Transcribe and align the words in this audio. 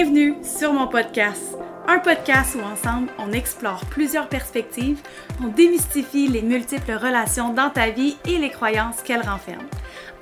Bienvenue 0.00 0.36
sur 0.44 0.72
mon 0.72 0.86
podcast, 0.86 1.56
un 1.88 1.98
podcast 1.98 2.54
où 2.54 2.60
ensemble 2.60 3.08
on 3.18 3.32
explore 3.32 3.84
plusieurs 3.86 4.28
perspectives, 4.28 5.00
on 5.42 5.48
démystifie 5.48 6.28
les 6.28 6.40
multiples 6.40 6.92
relations 6.92 7.52
dans 7.52 7.68
ta 7.68 7.90
vie 7.90 8.16
et 8.24 8.38
les 8.38 8.50
croyances 8.50 9.02
qu'elles 9.02 9.28
renferment. 9.28 9.68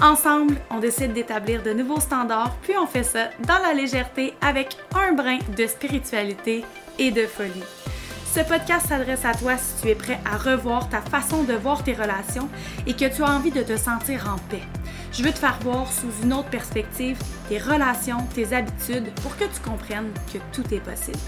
Ensemble, 0.00 0.56
on 0.70 0.78
décide 0.78 1.12
d'établir 1.12 1.62
de 1.62 1.74
nouveaux 1.74 2.00
standards, 2.00 2.56
puis 2.62 2.72
on 2.80 2.86
fait 2.86 3.02
ça 3.02 3.28
dans 3.46 3.58
la 3.58 3.74
légèreté 3.74 4.32
avec 4.40 4.78
un 4.94 5.12
brin 5.12 5.40
de 5.54 5.66
spiritualité 5.66 6.64
et 6.98 7.11
de 7.11 7.27
folie. 7.27 7.62
Ce 8.24 8.40
podcast 8.40 8.86
s'adresse 8.86 9.27
à 9.27 9.34
toi 9.34 9.58
si 9.58 9.82
tu 9.82 9.88
es 9.90 9.95
prêt 9.95 10.20
à 10.24 10.38
revoir 10.38 10.88
ta 10.88 11.02
façon 11.02 11.43
de 11.43 11.52
voir 11.52 11.84
tes 11.84 11.93
relations 11.93 12.48
et 12.86 12.95
que 12.95 13.14
tu 13.14 13.22
as 13.22 13.30
envie 13.30 13.50
de 13.50 13.62
te 13.62 13.77
sentir 13.77 14.27
en 14.34 14.38
paix. 14.48 14.62
Je 15.17 15.23
veux 15.23 15.33
te 15.33 15.39
faire 15.39 15.59
voir 15.62 15.91
sous 15.91 16.11
une 16.23 16.35
autre 16.35 16.51
perspective 16.51 17.16
tes 17.48 17.59
relations, 17.59 18.27
tes 18.35 18.55
habitudes 18.55 19.11
pour 19.23 19.35
que 19.39 19.45
tu 19.45 19.61
comprennes 19.65 20.12
que 20.30 20.39
tout 20.53 20.75
est 20.75 20.80
possible. 20.80 21.19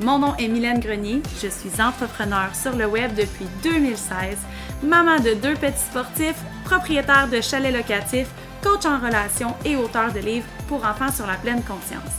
Mon 0.00 0.18
nom 0.18 0.34
est 0.36 0.48
Mylène 0.48 0.80
Grenier, 0.80 1.22
je 1.40 1.46
suis 1.46 1.80
entrepreneur 1.80 2.52
sur 2.56 2.74
le 2.74 2.86
web 2.86 3.14
depuis 3.14 3.46
2016, 3.62 4.36
maman 4.82 5.20
de 5.20 5.34
deux 5.34 5.54
petits 5.54 5.78
sportifs, 5.78 6.42
propriétaire 6.64 7.28
de 7.28 7.40
chalets 7.40 7.72
locatifs, 7.72 8.30
coach 8.64 8.84
en 8.84 8.98
relations 8.98 9.54
et 9.64 9.76
auteur 9.76 10.12
de 10.12 10.18
livres 10.18 10.48
pour 10.66 10.84
enfants 10.84 11.12
sur 11.12 11.26
la 11.26 11.36
pleine 11.36 11.62
conscience. 11.62 12.16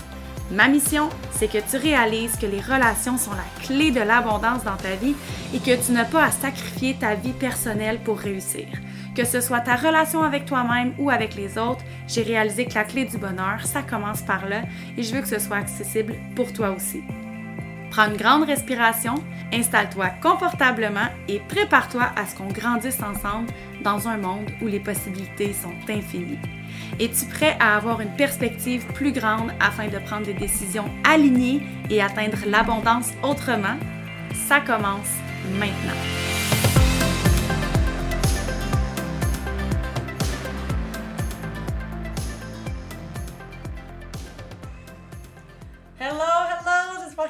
Ma 0.50 0.70
mission, 0.70 1.10
c'est 1.34 1.52
que 1.52 1.58
tu 1.70 1.76
réalises 1.76 2.38
que 2.38 2.46
les 2.46 2.62
relations 2.62 3.18
sont 3.18 3.32
la 3.32 3.66
clé 3.66 3.92
de 3.92 4.02
l'abondance 4.02 4.64
dans 4.64 4.78
ta 4.78 4.96
vie 4.96 5.16
et 5.54 5.60
que 5.60 5.86
tu 5.86 5.92
n'as 5.92 6.06
pas 6.06 6.24
à 6.24 6.32
sacrifier 6.32 6.96
ta 6.98 7.16
vie 7.16 7.34
personnelle 7.34 8.00
pour 8.00 8.18
réussir. 8.18 8.68
Que 9.16 9.26
ce 9.26 9.42
soit 9.42 9.60
ta 9.60 9.76
relation 9.76 10.24
avec 10.24 10.46
toi-même 10.46 10.94
ou 10.98 11.10
avec 11.10 11.36
les 11.36 11.58
autres, 11.58 11.84
j'ai 12.08 12.24
réalisé 12.24 12.66
que 12.66 12.76
la 12.76 12.86
clé 12.86 13.04
du 13.04 13.18
bonheur, 13.18 13.66
ça 13.66 13.82
commence 13.82 14.22
par 14.22 14.48
là 14.48 14.62
et 14.98 15.04
je 15.04 15.14
veux 15.14 15.22
que 15.22 15.28
ce 15.28 15.40
soit 15.40 15.58
accessible 15.58 16.16
pour 16.36 16.54
toi 16.54 16.72
aussi. 16.72 17.04
Prends 17.90 18.08
une 18.08 18.16
grande 18.16 18.46
respiration, 18.46 19.16
installe-toi 19.52 20.12
confortablement 20.22 21.10
et 21.28 21.42
prépare-toi 21.50 22.10
à 22.16 22.26
ce 22.26 22.36
qu'on 22.36 22.48
grandisse 22.48 23.04
ensemble 23.04 23.52
dans 23.84 24.08
un 24.08 24.16
monde 24.16 24.50
où 24.62 24.68
les 24.68 24.80
possibilités 24.80 25.52
sont 25.52 25.74
infinies. 25.92 26.40
Es-tu 27.02 27.26
prêt 27.26 27.58
à 27.60 27.76
avoir 27.76 28.00
une 28.00 28.16
perspective 28.16 28.86
plus 28.94 29.12
grande 29.12 29.52
afin 29.60 29.90
de 29.90 30.00
prendre 30.00 30.26
des 30.26 30.34
décisions 30.34 30.90
alignées 31.04 31.62
et 31.90 32.02
atteindre 32.02 32.38
l'abondance 32.48 33.10
autrement? 33.24 33.76
Ça 34.48 34.62
commence 34.62 35.12
maintenant. 35.60 36.31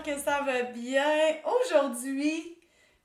Que 0.03 0.17
ça 0.17 0.41
va 0.41 0.63
bien. 0.63 1.37
Aujourd'hui, 1.45 2.57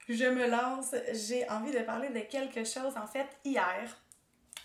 je 0.09 0.25
me 0.25 0.49
lance. 0.49 0.95
J'ai 1.13 1.49
envie 1.51 1.73
de 1.73 1.81
parler 1.81 2.09
de 2.09 2.21
quelque 2.21 2.65
chose, 2.65 2.97
en 2.97 3.07
fait, 3.07 3.27
hier, 3.45 4.01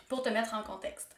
pour 0.07 0.21
te 0.21 0.29
mettre 0.29 0.53
en 0.53 0.63
contexte. 0.63 1.15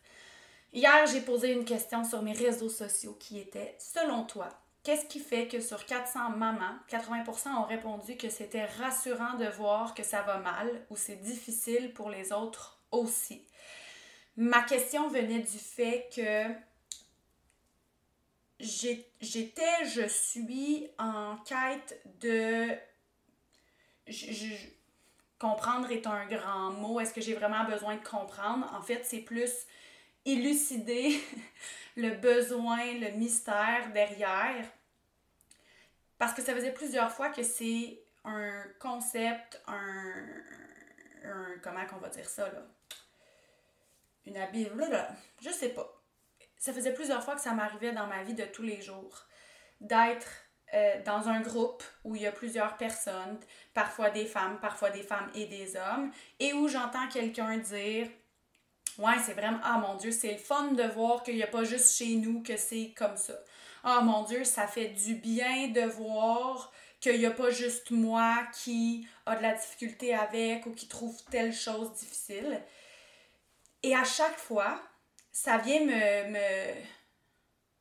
Hier, 0.71 1.05
j'ai 1.05 1.21
posé 1.21 1.51
une 1.51 1.65
question 1.65 2.03
sur 2.03 2.23
mes 2.23 2.33
réseaux 2.33 2.69
sociaux 2.69 3.15
qui 3.19 3.39
était, 3.39 3.75
selon 3.77 4.23
toi, 4.23 4.49
qu'est-ce 4.83 5.05
qui 5.05 5.19
fait 5.19 5.47
que 5.47 5.59
sur 5.59 5.85
400 5.85 6.31
mamans, 6.31 6.77
80% 6.89 7.49
ont 7.49 7.65
répondu 7.65 8.17
que 8.17 8.29
c'était 8.29 8.65
rassurant 8.65 9.35
de 9.35 9.45
voir 9.45 9.93
que 9.93 10.03
ça 10.03 10.23
va 10.23 10.39
mal 10.39 10.85
ou 10.89 10.95
c'est 10.95 11.17
difficile 11.17 11.93
pour 11.93 12.09
les 12.09 12.33
autres 12.33 12.81
aussi? 12.91 13.45
Ma 14.35 14.63
question 14.63 15.09
venait 15.09 15.39
du 15.39 15.59
fait 15.59 16.09
que 16.15 16.72
j'étais, 18.63 19.85
je 19.85 20.07
suis 20.07 20.89
en 20.97 21.37
quête 21.37 22.01
de... 22.21 22.69
comprendre 25.39 25.91
est 25.91 26.07
un 26.07 26.25
grand 26.27 26.71
mot. 26.71 26.99
Est-ce 26.99 27.13
que 27.13 27.21
j'ai 27.21 27.33
vraiment 27.33 27.65
besoin 27.65 27.95
de 27.95 28.03
comprendre? 28.03 28.71
En 28.73 28.81
fait, 28.81 29.03
c'est 29.03 29.21
plus 29.21 29.51
élucider 30.25 31.19
le 31.97 32.11
besoin, 32.15 32.93
le 32.93 33.11
mystère 33.11 33.91
derrière. 33.93 34.65
Parce 36.17 36.33
que 36.33 36.41
ça 36.41 36.53
faisait 36.53 36.73
plusieurs 36.73 37.11
fois 37.11 37.29
que 37.29 37.43
c'est 37.43 37.99
un 38.23 38.63
concept, 38.79 39.61
un, 39.67 40.13
Comment 41.61 41.85
qu'on 41.85 41.97
va 41.97 42.09
dire 42.09 42.27
ça, 42.27 42.51
là? 42.51 42.65
Une 44.25 44.35
habitude. 44.35 44.71
Je 45.41 45.49
sais 45.49 45.69
pas 45.69 46.02
ça 46.63 46.71
faisait 46.71 46.93
plusieurs 46.93 47.21
fois 47.21 47.35
que 47.35 47.41
ça 47.41 47.51
m'arrivait 47.51 47.91
dans 47.91 48.07
ma 48.07 48.23
vie 48.23 48.35
de 48.35 48.45
tous 48.45 48.61
les 48.63 48.81
jours 48.81 49.25
d'être 49.81 50.29
euh, 50.73 51.03
dans 51.03 51.27
un 51.27 51.41
groupe 51.41 51.83
où 52.05 52.15
il 52.15 52.21
y 52.21 52.25
a 52.25 52.31
plusieurs 52.31 52.77
personnes, 52.77 53.37
parfois 53.73 54.09
des 54.11 54.25
femmes, 54.25 54.57
parfois 54.61 54.89
des 54.89 55.03
femmes 55.03 55.29
et 55.35 55.45
des 55.45 55.75
hommes, 55.75 56.09
et 56.39 56.53
où 56.53 56.69
j'entends 56.69 57.09
quelqu'un 57.09 57.57
dire 57.57 58.07
Ouais, 58.97 59.19
c'est 59.21 59.33
vraiment, 59.33 59.59
ah 59.61 59.77
mon 59.77 59.95
Dieu, 59.95 60.11
c'est 60.11 60.31
le 60.31 60.37
fun 60.37 60.71
de 60.71 60.83
voir 60.83 61.23
qu'il 61.23 61.35
n'y 61.35 61.43
a 61.43 61.47
pas 61.47 61.65
juste 61.65 61.97
chez 61.97 62.15
nous 62.15 62.41
que 62.43 62.55
c'est 62.55 62.93
comme 62.95 63.17
ça. 63.17 63.33
Ah 63.83 63.99
mon 63.99 64.23
Dieu, 64.23 64.45
ça 64.45 64.65
fait 64.65 64.87
du 64.87 65.15
bien 65.15 65.67
de 65.67 65.81
voir 65.81 66.71
qu'il 67.01 67.19
n'y 67.19 67.25
a 67.25 67.31
pas 67.31 67.49
juste 67.49 67.91
moi 67.91 68.37
qui 68.53 69.05
a 69.25 69.35
de 69.35 69.41
la 69.41 69.53
difficulté 69.53 70.15
avec 70.15 70.65
ou 70.65 70.71
qui 70.71 70.87
trouve 70.87 71.21
telle 71.29 71.51
chose 71.51 71.91
difficile. 71.91 72.63
Et 73.81 73.93
à 73.93 74.05
chaque 74.05 74.37
fois, 74.37 74.81
ça 75.33 75.57
vient 75.57 75.83
me, 75.83 76.29
me 76.29 76.83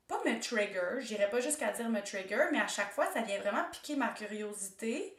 pas 0.09 0.21
me 0.25 0.41
trigger, 0.41 1.01
j'irai 1.01 1.31
pas 1.31 1.41
jusqu'à 1.41 1.71
dire 1.71 1.89
me 1.89 2.01
trigger, 2.01 2.47
mais 2.51 2.61
à 2.61 2.67
chaque 2.67 2.91
fois, 2.93 3.07
ça 3.13 3.21
vient 3.21 3.39
vraiment 3.39 3.65
piquer 3.71 3.95
ma 3.95 4.09
curiosité 4.09 5.17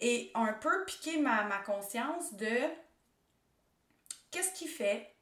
et 0.00 0.30
un 0.34 0.52
peu 0.54 0.84
piquer 0.86 1.18
ma, 1.18 1.44
ma 1.44 1.58
conscience 1.58 2.32
de 2.34 2.58
qu'est-ce 4.30 4.52
qui 4.54 4.68
fait 4.68 5.14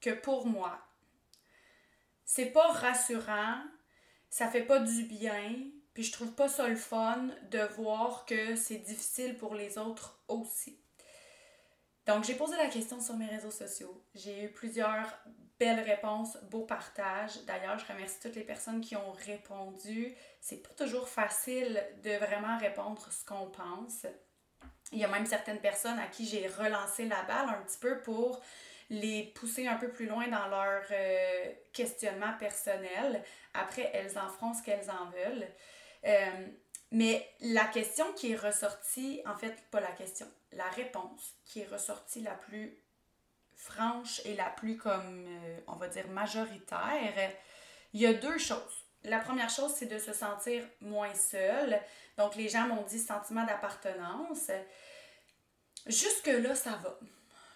que 0.00 0.10
pour 0.10 0.46
moi, 0.46 0.78
c'est 2.24 2.50
pas 2.50 2.72
rassurant, 2.72 3.62
ça 4.30 4.48
fait 4.48 4.62
pas 4.62 4.80
du 4.80 5.04
bien, 5.04 5.54
puis 5.94 6.02
je 6.02 6.12
trouve 6.12 6.32
pas 6.34 6.48
ça 6.48 6.68
le 6.68 6.76
fun 6.76 7.28
de 7.50 7.60
voir 7.76 8.26
que 8.26 8.56
c'est 8.56 8.78
difficile 8.78 9.36
pour 9.36 9.54
les 9.54 9.78
autres 9.78 10.20
aussi. 10.26 10.80
Donc, 12.06 12.24
j'ai 12.24 12.34
posé 12.34 12.56
la 12.56 12.68
question 12.68 13.00
sur 13.00 13.16
mes 13.16 13.26
réseaux 13.26 13.50
sociaux. 13.50 14.04
J'ai 14.14 14.44
eu 14.44 14.52
plusieurs 14.52 15.18
belle 15.58 15.80
réponse, 15.80 16.36
beau 16.50 16.62
partage. 16.62 17.44
D'ailleurs, 17.46 17.78
je 17.78 17.92
remercie 17.92 18.18
toutes 18.20 18.36
les 18.36 18.44
personnes 18.44 18.80
qui 18.80 18.96
ont 18.96 19.12
répondu. 19.12 20.14
C'est 20.40 20.62
pas 20.62 20.74
toujours 20.74 21.08
facile 21.08 21.82
de 22.02 22.16
vraiment 22.16 22.58
répondre 22.58 23.06
ce 23.10 23.24
qu'on 23.24 23.50
pense. 23.50 24.06
Il 24.92 24.98
y 24.98 25.04
a 25.04 25.08
même 25.08 25.26
certaines 25.26 25.60
personnes 25.60 25.98
à 25.98 26.06
qui 26.06 26.26
j'ai 26.26 26.46
relancé 26.46 27.06
la 27.06 27.22
balle 27.22 27.48
un 27.48 27.62
petit 27.62 27.78
peu 27.78 28.00
pour 28.02 28.40
les 28.90 29.32
pousser 29.34 29.66
un 29.66 29.76
peu 29.76 29.90
plus 29.90 30.06
loin 30.06 30.28
dans 30.28 30.46
leur 30.48 30.82
euh, 30.90 31.52
questionnement 31.72 32.34
personnel. 32.38 33.22
Après, 33.54 33.90
elles 33.94 34.18
en 34.18 34.28
feront 34.28 34.52
ce 34.52 34.62
qu'elles 34.62 34.90
en 34.90 35.10
veulent. 35.10 35.48
Euh, 36.04 36.46
mais 36.90 37.26
la 37.40 37.64
question 37.64 38.04
qui 38.12 38.32
est 38.32 38.36
ressortie, 38.36 39.22
en 39.26 39.36
fait, 39.36 39.54
pas 39.70 39.80
la 39.80 39.90
question, 39.92 40.26
la 40.52 40.68
réponse 40.70 41.34
qui 41.44 41.60
est 41.60 41.66
ressortie 41.66 42.20
la 42.20 42.34
plus 42.34 42.78
franche 43.64 44.20
et 44.26 44.34
la 44.34 44.50
plus 44.50 44.76
comme, 44.76 45.26
euh, 45.26 45.60
on 45.66 45.76
va 45.76 45.88
dire, 45.88 46.06
majoritaire, 46.08 47.32
il 47.92 48.00
y 48.00 48.06
a 48.06 48.12
deux 48.12 48.38
choses. 48.38 48.84
La 49.04 49.18
première 49.18 49.50
chose, 49.50 49.72
c'est 49.74 49.86
de 49.86 49.98
se 49.98 50.12
sentir 50.12 50.64
moins 50.80 51.14
seul. 51.14 51.80
Donc, 52.16 52.36
les 52.36 52.48
gens 52.48 52.66
m'ont 52.66 52.82
dit 52.82 52.98
sentiment 52.98 53.44
d'appartenance. 53.44 54.50
Jusque-là, 55.86 56.54
ça 56.54 56.78
va. 56.82 56.98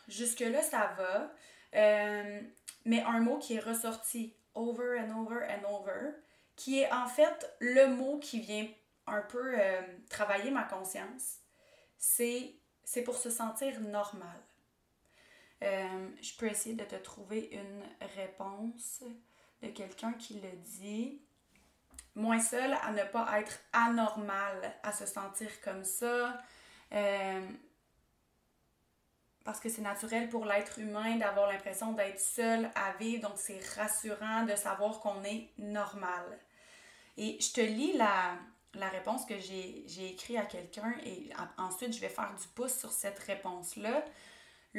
Jusque-là, 0.09 0.63
ça 0.63 0.95
va. 0.97 1.31
Euh, 1.75 2.41
mais 2.85 3.03
un 3.03 3.21
mot 3.21 3.39
qui 3.39 3.55
est 3.55 3.61
ressorti 3.61 4.35
over 4.55 4.99
and 4.99 5.19
over 5.21 5.47
and 5.51 5.75
over, 5.75 6.13
qui 6.57 6.81
est 6.81 6.91
en 6.91 7.07
fait 7.07 7.55
le 7.61 7.87
mot 7.87 8.19
qui 8.19 8.41
vient 8.41 8.67
un 9.07 9.21
peu 9.21 9.55
euh, 9.59 9.83
travailler 10.09 10.51
ma 10.51 10.65
conscience, 10.65 11.39
c'est 11.99 12.55
c'est 12.85 13.03
pour 13.03 13.19
se 13.19 13.29
sentir 13.29 13.81
normal. 13.81 14.41
Euh, 15.63 16.09
je 16.23 16.37
peux 16.37 16.47
essayer 16.47 16.75
de 16.75 16.85
te 16.85 16.97
trouver 16.97 17.51
une 17.53 17.83
réponse 18.17 19.03
de 19.63 19.69
quelqu'un 19.69 20.13
qui 20.13 20.35
le 20.35 20.51
dit. 20.81 21.21
Moins 22.15 22.41
seul 22.41 22.77
à 22.83 22.93
ne 22.93 23.05
pas 23.05 23.41
être 23.41 23.59
anormal, 23.73 24.75
à 24.83 24.93
se 24.93 25.07
sentir 25.07 25.49
comme 25.63 25.85
ça. 25.85 26.41
Euh, 26.93 27.47
parce 29.45 29.61
que 29.61 29.69
c'est 29.69 29.83
naturel 29.83 30.29
pour 30.29 30.45
l'être 30.45 30.79
humain 30.79 31.17
d'avoir 31.17 31.51
l'impression 31.51 31.93
d'être 31.93 32.21
seul 32.21 32.71
à 32.75 32.93
vivre, 32.99 33.29
donc 33.29 33.39
c'est 33.39 33.61
rassurant 33.77 34.45
de 34.45 34.55
savoir 34.55 35.01
qu'on 35.01 35.25
est 35.25 35.49
normal. 35.59 36.39
Et 37.17 37.39
je 37.41 37.53
te 37.53 37.61
lis 37.61 37.95
la, 37.95 38.37
la 38.75 38.89
réponse 38.89 39.25
que 39.25 39.39
j'ai 39.39 40.11
écrite 40.11 40.37
à 40.37 40.45
quelqu'un 40.45 40.95
et 41.05 41.31
ensuite 41.57 41.95
je 41.95 42.01
vais 42.01 42.09
faire 42.09 42.35
du 42.39 42.47
pouce 42.49 42.79
sur 42.79 42.93
cette 42.93 43.19
réponse-là. 43.21 44.05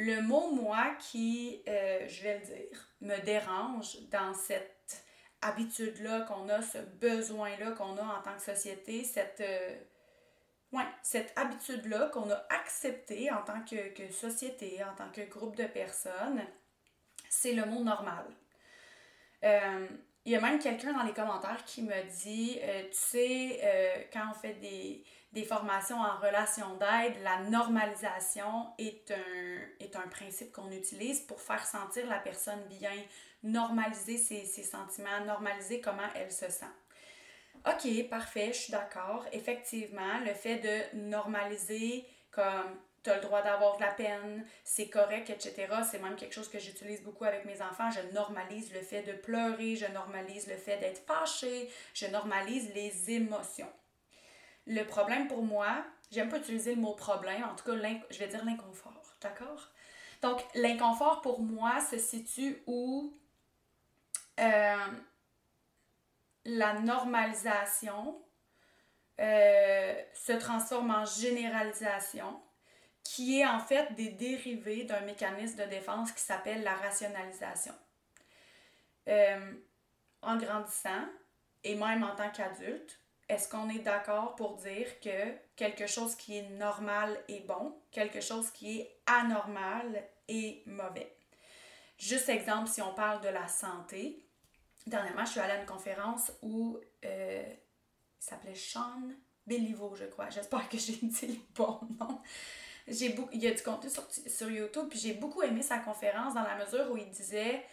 Le 0.02 0.22
mot 0.22 0.50
moi 0.52 0.94
qui, 0.98 1.62
euh, 1.68 2.08
je 2.08 2.22
vais 2.22 2.38
le 2.38 2.46
dire, 2.46 2.88
me 3.02 3.18
dérange 3.18 4.08
dans 4.08 4.32
cette 4.32 5.04
habitude-là 5.42 6.22
qu'on 6.22 6.48
a, 6.48 6.62
ce 6.62 6.78
besoin-là 6.78 7.72
qu'on 7.72 7.98
a 7.98 8.02
en 8.02 8.22
tant 8.22 8.34
que 8.34 8.40
société, 8.40 9.04
cette, 9.04 9.42
euh, 9.42 9.76
ouais, 10.72 10.86
cette 11.02 11.36
habitude-là 11.36 12.08
qu'on 12.14 12.30
a 12.30 12.46
acceptée 12.48 13.30
en 13.30 13.42
tant 13.42 13.60
que, 13.60 13.92
que, 13.92 14.10
société, 14.10 14.82
en 14.82 14.94
tant 14.94 15.10
que 15.10 15.20
groupe 15.20 15.54
de 15.56 15.66
personnes, 15.66 16.46
c'est 17.28 17.52
le 17.52 17.66
mot 17.66 17.84
normal. 17.84 18.24
Euh, 19.44 19.86
il 20.24 20.32
y 20.32 20.36
a 20.36 20.40
même 20.40 20.58
quelqu'un 20.60 20.94
dans 20.94 21.04
les 21.04 21.12
commentaires 21.12 21.62
qui 21.66 21.82
me 21.82 22.02
dit, 22.22 22.58
tu 22.90 22.96
sais, 22.96 24.08
quand 24.14 24.30
on 24.30 24.34
fait 24.34 24.54
des, 24.54 25.04
des 25.32 25.44
formations 25.44 26.00
en 26.00 26.16
relation 26.16 26.74
d'aide, 26.76 27.14
la 27.22 27.38
normalisation 27.48 28.66
est 28.78 29.10
un, 29.12 29.84
est 29.84 29.94
un 29.94 30.08
principe 30.08 30.52
qu'on 30.52 30.70
utilise 30.72 31.20
pour 31.20 31.40
faire 31.40 31.64
sentir 31.64 32.06
la 32.08 32.18
personne 32.18 32.62
bien, 32.68 32.96
normaliser 33.42 34.16
ses, 34.16 34.44
ses 34.44 34.64
sentiments, 34.64 35.24
normaliser 35.24 35.80
comment 35.80 36.08
elle 36.16 36.32
se 36.32 36.50
sent. 36.50 36.66
OK, 37.66 38.08
parfait, 38.08 38.52
je 38.52 38.58
suis 38.58 38.72
d'accord. 38.72 39.26
Effectivement, 39.32 40.18
le 40.24 40.34
fait 40.34 40.58
de 40.58 40.98
normaliser 41.08 42.06
comme 42.30 42.76
tu 43.02 43.10
as 43.10 43.16
le 43.16 43.22
droit 43.22 43.42
d'avoir 43.42 43.76
de 43.76 43.82
la 43.82 43.92
peine, 43.92 44.44
c'est 44.64 44.88
correct, 44.88 45.30
etc. 45.30 45.68
C'est 45.90 46.00
même 46.02 46.16
quelque 46.16 46.34
chose 46.34 46.48
que 46.48 46.58
j'utilise 46.58 47.02
beaucoup 47.02 47.24
avec 47.24 47.44
mes 47.44 47.60
enfants. 47.62 47.90
Je 47.90 48.14
normalise 48.14 48.72
le 48.72 48.80
fait 48.80 49.02
de 49.02 49.12
pleurer, 49.12 49.76
je 49.76 49.86
normalise 49.86 50.46
le 50.48 50.56
fait 50.56 50.78
d'être 50.78 51.02
fâché, 51.06 51.70
je 51.94 52.06
normalise 52.06 52.72
les 52.74 53.10
émotions. 53.10 53.70
Le 54.66 54.84
problème 54.84 55.26
pour 55.26 55.42
moi, 55.42 55.84
j'aime 56.10 56.28
pas 56.28 56.38
utiliser 56.38 56.74
le 56.74 56.80
mot 56.80 56.94
problème, 56.94 57.44
en 57.44 57.54
tout 57.54 57.64
cas, 57.64 57.76
je 58.10 58.18
vais 58.18 58.28
dire 58.28 58.44
l'inconfort, 58.44 59.14
d'accord? 59.20 59.70
Donc, 60.22 60.42
l'inconfort 60.54 61.22
pour 61.22 61.40
moi 61.40 61.80
se 61.80 61.98
situe 61.98 62.62
où 62.66 63.16
euh, 64.38 64.86
la 66.44 66.74
normalisation 66.80 68.22
euh, 69.20 70.02
se 70.14 70.32
transforme 70.32 70.90
en 70.90 71.04
généralisation 71.04 72.40
qui 73.02 73.40
est 73.40 73.46
en 73.46 73.58
fait 73.58 73.94
des 73.94 74.10
dérivés 74.10 74.84
d'un 74.84 75.00
mécanisme 75.00 75.56
de 75.56 75.64
défense 75.64 76.12
qui 76.12 76.22
s'appelle 76.22 76.62
la 76.62 76.74
rationalisation. 76.74 77.74
Euh, 79.08 79.54
en 80.22 80.36
grandissant, 80.36 81.06
et 81.64 81.74
même 81.74 82.02
en 82.02 82.14
tant 82.14 82.30
qu'adulte, 82.30 83.00
est-ce 83.30 83.48
qu'on 83.48 83.68
est, 83.68 83.78
d'accord 83.78 84.34
pour 84.36 84.56
dire 84.56 85.00
que 85.00 85.34
quelque 85.56 85.86
chose 85.86 86.14
qui 86.16 86.36
est 86.38 86.48
normal 86.50 87.16
est 87.28 87.46
bon, 87.46 87.76
quelque 87.90 88.20
chose 88.20 88.50
qui 88.50 88.80
est 88.80 89.00
anormal 89.06 90.04
est 90.28 90.66
mauvais? 90.66 91.16
Juste 91.98 92.28
exemple, 92.28 92.68
si 92.68 92.82
on 92.82 92.94
parle 92.94 93.20
de 93.20 93.28
la 93.28 93.46
santé, 93.46 94.24
dernièrement, 94.86 95.24
je 95.24 95.32
suis 95.32 95.40
allée 95.40 95.52
à 95.52 95.60
une 95.60 95.66
conférence 95.66 96.32
où 96.42 96.78
euh, 97.04 97.44
il 97.46 98.24
s'appelait 98.24 98.54
Sean 98.54 99.10
Bellivo, 99.46 99.94
je 99.94 100.06
crois. 100.06 100.30
J'espère 100.30 100.68
que 100.68 100.78
j'ai 100.78 100.98
dit 101.02 101.26
le 101.26 101.54
bon 101.54 101.80
nom 101.98 102.20
il 102.90 103.42
y 103.42 103.46
a 103.46 103.52
du 103.52 103.62
contenu 103.62 103.90
sur, 103.90 104.04
sur 104.26 104.50
YouTube, 104.50 104.86
puis 104.88 104.98
j'ai 104.98 105.14
beaucoup 105.14 105.42
aimé 105.42 105.62
sa 105.62 105.78
conférence 105.78 106.34
dans 106.34 106.42
la 106.42 106.56
mesure 106.56 106.90
où 106.90 106.96
il 106.96 107.10
disait 107.10 107.64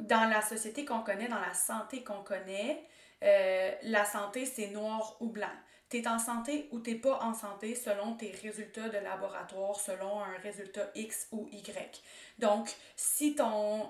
dans 0.00 0.28
la 0.28 0.42
société 0.42 0.84
qu'on 0.84 1.00
connaît, 1.00 1.28
dans 1.28 1.40
la 1.40 1.54
santé 1.54 2.02
qu'on 2.04 2.22
connaît, 2.22 2.86
euh, 3.24 3.72
la 3.82 4.04
santé 4.04 4.46
c'est 4.46 4.68
noir 4.68 5.16
ou 5.20 5.28
blanc. 5.28 5.46
Tu 5.90 5.98
es 5.98 6.08
en 6.08 6.18
santé 6.18 6.68
ou 6.72 6.80
t'es 6.80 6.94
pas 6.94 7.18
en 7.22 7.34
santé 7.34 7.74
selon 7.74 8.14
tes 8.14 8.32
résultats 8.42 8.88
de 8.88 8.98
laboratoire, 8.98 9.76
selon 9.76 10.20
un 10.20 10.36
résultat 10.42 10.90
X 10.94 11.28
ou 11.30 11.48
Y. 11.52 12.02
Donc, 12.38 12.70
si 12.96 13.34
ton, 13.34 13.88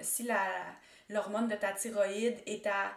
si 0.00 0.22
la, 0.24 0.44
l'hormone 1.08 1.48
de 1.48 1.56
ta 1.56 1.72
thyroïde 1.72 2.38
est 2.46 2.66
à 2.66 2.92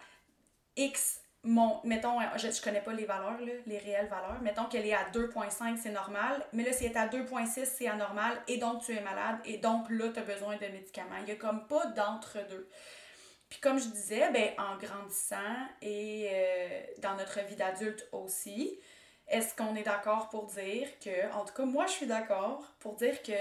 X 0.75 1.21
mon, 1.45 1.79
mettons, 1.83 2.19
je, 2.37 2.49
je 2.49 2.61
connais 2.61 2.81
pas 2.81 2.93
les 2.93 3.05
valeurs, 3.05 3.37
les 3.67 3.77
réelles 3.77 4.07
valeurs, 4.07 4.41
mettons 4.41 4.65
qu'elle 4.65 4.85
est 4.85 4.95
à 4.95 5.09
2.5, 5.13 5.77
c'est 5.77 5.91
normal, 5.91 6.43
mais 6.53 6.63
là, 6.63 6.73
si 6.73 6.85
elle 6.85 6.91
est 6.91 6.97
à 6.97 7.07
2.6, 7.07 7.65
c'est 7.65 7.87
anormal, 7.87 8.41
et 8.47 8.57
donc 8.57 8.83
tu 8.83 8.93
es 8.93 9.01
malade, 9.01 9.37
et 9.45 9.57
donc 9.57 9.87
là, 9.91 10.09
tu 10.09 10.19
as 10.19 10.23
besoin 10.23 10.55
de 10.55 10.65
médicaments. 10.65 11.17
Il 11.21 11.29
y 11.29 11.31
a 11.31 11.35
comme 11.35 11.67
pas 11.67 11.85
d'entre-deux. 11.87 12.67
Puis 13.55 13.61
comme 13.61 13.79
je 13.79 13.87
disais, 13.87 14.29
ben, 14.33 14.51
en 14.57 14.75
grandissant 14.75 15.55
et 15.81 16.27
euh, 16.29 16.81
dans 16.97 17.15
notre 17.15 17.39
vie 17.45 17.55
d'adulte 17.55 18.05
aussi, 18.11 18.77
est-ce 19.29 19.55
qu'on 19.55 19.77
est, 19.77 19.83
d'accord 19.83 20.27
pour 20.27 20.47
dire 20.47 20.89
que, 20.99 21.31
en 21.31 21.45
tout 21.45 21.53
cas, 21.53 21.63
moi 21.63 21.87
je 21.87 21.93
suis 21.93 22.05
d'accord 22.05 22.75
pour 22.79 22.97
dire 22.97 23.23
que 23.23 23.31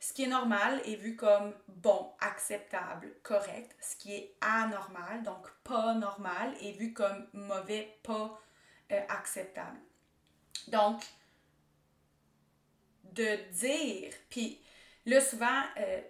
ce 0.00 0.12
qui 0.12 0.24
est 0.24 0.26
normal 0.26 0.82
est 0.86 0.96
vu 0.96 1.14
comme 1.14 1.54
bon, 1.68 2.10
acceptable, 2.20 3.14
correct. 3.22 3.76
Ce 3.80 3.94
qui 3.94 4.12
est 4.12 4.34
anormal, 4.40 5.22
donc 5.22 5.48
pas 5.62 5.94
normal, 5.94 6.52
est 6.60 6.72
vu 6.72 6.92
comme 6.92 7.28
mauvais, 7.32 7.96
pas 8.02 8.40
euh, 8.90 9.00
acceptable. 9.08 9.78
Donc, 10.66 11.00
de 13.04 13.36
dire, 13.52 14.12
puis 14.30 14.60
là 15.06 15.20
souvent, 15.20 15.62
euh, 15.78 16.00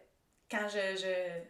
quand 0.50 0.66
je 0.66 1.42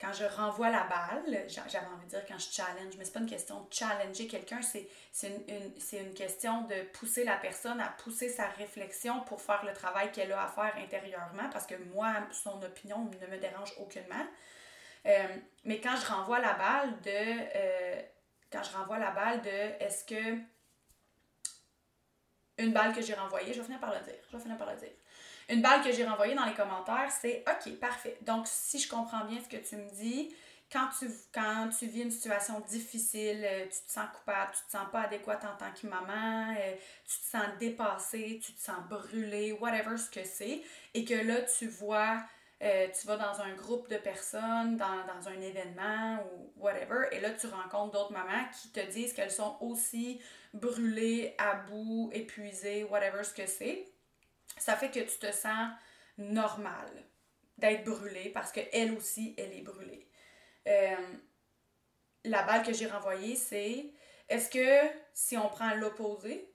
quand 0.00 0.12
je 0.12 0.24
renvoie 0.24 0.68
la 0.68 0.84
balle, 0.84 1.46
j'avais 1.48 1.86
envie 1.86 2.04
de 2.04 2.10
dire 2.10 2.24
quand 2.28 2.38
je 2.38 2.50
challenge, 2.50 2.94
mais 2.98 3.04
c'est 3.04 3.12
pas 3.12 3.20
une 3.20 3.30
question 3.30 3.62
de 3.62 3.72
challenger 3.72 4.26
quelqu'un, 4.26 4.60
c'est 4.60 4.88
une, 5.22 5.72
une, 5.98 6.14
question 6.14 6.62
de 6.62 6.82
pousser 6.92 7.24
la 7.24 7.36
personne 7.36 7.80
à 7.80 7.88
pousser 7.88 8.28
sa 8.28 8.46
réflexion 8.48 9.22
pour 9.22 9.40
faire 9.40 9.64
le 9.64 9.72
travail 9.72 10.12
qu'elle 10.12 10.32
a 10.32 10.44
à 10.44 10.48
faire 10.48 10.74
intérieurement, 10.76 11.48
parce 11.50 11.66
que 11.66 11.76
moi, 11.94 12.12
son 12.30 12.62
opinion 12.62 13.10
ne 13.22 13.26
me 13.26 13.38
dérange 13.38 13.72
aucunement. 13.78 14.26
Euh, 15.06 15.28
mais 15.64 15.80
quand 15.80 15.96
je 15.96 16.06
renvoie 16.06 16.40
la 16.40 16.54
balle 16.54 17.00
de. 17.00 17.10
Euh, 17.10 18.02
quand 18.50 18.62
je 18.62 18.76
renvoie 18.76 18.98
la 18.98 19.12
balle 19.12 19.40
de 19.42 19.82
est-ce 19.82 20.04
que. 20.04 20.38
Une 22.58 22.72
balle 22.72 22.94
que 22.94 23.02
j'ai 23.02 23.14
renvoyée, 23.14 23.52
je 23.52 23.60
vais 23.60 23.64
finir 23.64 23.80
par 23.80 23.94
le 23.94 24.00
dire. 24.00 24.14
Je 24.30 24.36
vais 24.36 24.42
finir 24.42 24.58
par 24.58 24.70
le 24.70 24.76
dire. 24.78 24.92
Une 25.48 25.62
balle 25.62 25.82
que 25.82 25.92
j'ai 25.92 26.04
renvoyée 26.04 26.34
dans 26.34 26.44
les 26.44 26.54
commentaires, 26.54 27.10
c'est 27.20 27.44
OK, 27.48 27.78
parfait. 27.78 28.18
Donc, 28.22 28.46
si 28.46 28.78
je 28.78 28.88
comprends 28.88 29.24
bien 29.24 29.38
ce 29.40 29.48
que 29.48 29.62
tu 29.62 29.76
me 29.76 29.88
dis, 29.90 30.34
quand 30.72 30.88
tu, 30.98 31.86
vis 31.86 32.02
une 32.02 32.10
situation 32.10 32.60
difficile, 32.60 33.44
euh, 33.44 33.64
tu 33.64 33.86
te 33.86 33.92
sens 33.92 34.06
coupable, 34.12 34.50
tu 34.52 34.66
te 34.66 34.72
sens 34.72 34.90
pas 34.90 35.02
adéquate 35.02 35.44
en 35.44 35.56
tant 35.56 35.72
que 35.72 35.86
maman, 35.86 36.54
euh, 36.58 36.74
tu 37.06 37.18
te 37.20 37.26
sens 37.26 37.46
dépassée, 37.60 38.40
tu 38.42 38.52
te 38.52 38.60
sens 38.60 38.78
brûlée, 38.90 39.52
whatever 39.52 39.96
ce 39.96 40.10
que 40.10 40.24
c'est, 40.24 40.62
et 40.94 41.04
que 41.04 41.14
là, 41.14 41.42
tu 41.42 41.68
vois, 41.68 42.20
euh, 42.62 42.88
tu 42.98 43.06
vas 43.06 43.16
dans 43.16 43.40
un 43.40 43.54
groupe 43.54 43.88
de 43.88 43.96
personnes, 43.96 44.76
dans, 44.76 45.06
dans 45.06 45.28
un 45.28 45.40
événement 45.40 46.18
ou 46.24 46.52
whatever, 46.56 47.06
et 47.12 47.20
là, 47.20 47.30
tu 47.30 47.46
rencontres 47.46 47.92
d'autres 47.92 48.12
mamans 48.12 48.46
qui 48.60 48.70
te 48.70 48.80
disent 48.90 49.12
qu'elles 49.12 49.30
sont 49.30 49.56
aussi 49.60 50.20
brûlées, 50.52 51.36
à 51.38 51.54
bout, 51.54 52.10
épuisées, 52.12 52.82
whatever 52.82 53.22
ce 53.22 53.34
que 53.34 53.46
c'est 53.46 53.84
ça 54.56 54.76
fait 54.76 54.90
que 54.90 55.00
tu 55.00 55.18
te 55.18 55.32
sens 55.32 55.70
normal 56.18 56.88
d'être 57.58 57.84
brûlée 57.84 58.30
parce 58.30 58.52
qu'elle 58.52 58.92
aussi, 58.92 59.34
elle 59.38 59.52
est 59.52 59.62
brûlée. 59.62 60.08
Euh, 60.66 60.96
la 62.24 62.42
balle 62.42 62.62
que 62.64 62.72
j'ai 62.72 62.86
renvoyée, 62.86 63.36
c'est 63.36 63.86
est-ce 64.28 64.50
que 64.50 64.90
si 65.14 65.36
on 65.36 65.48
prend 65.48 65.74
l'opposé, 65.74 66.52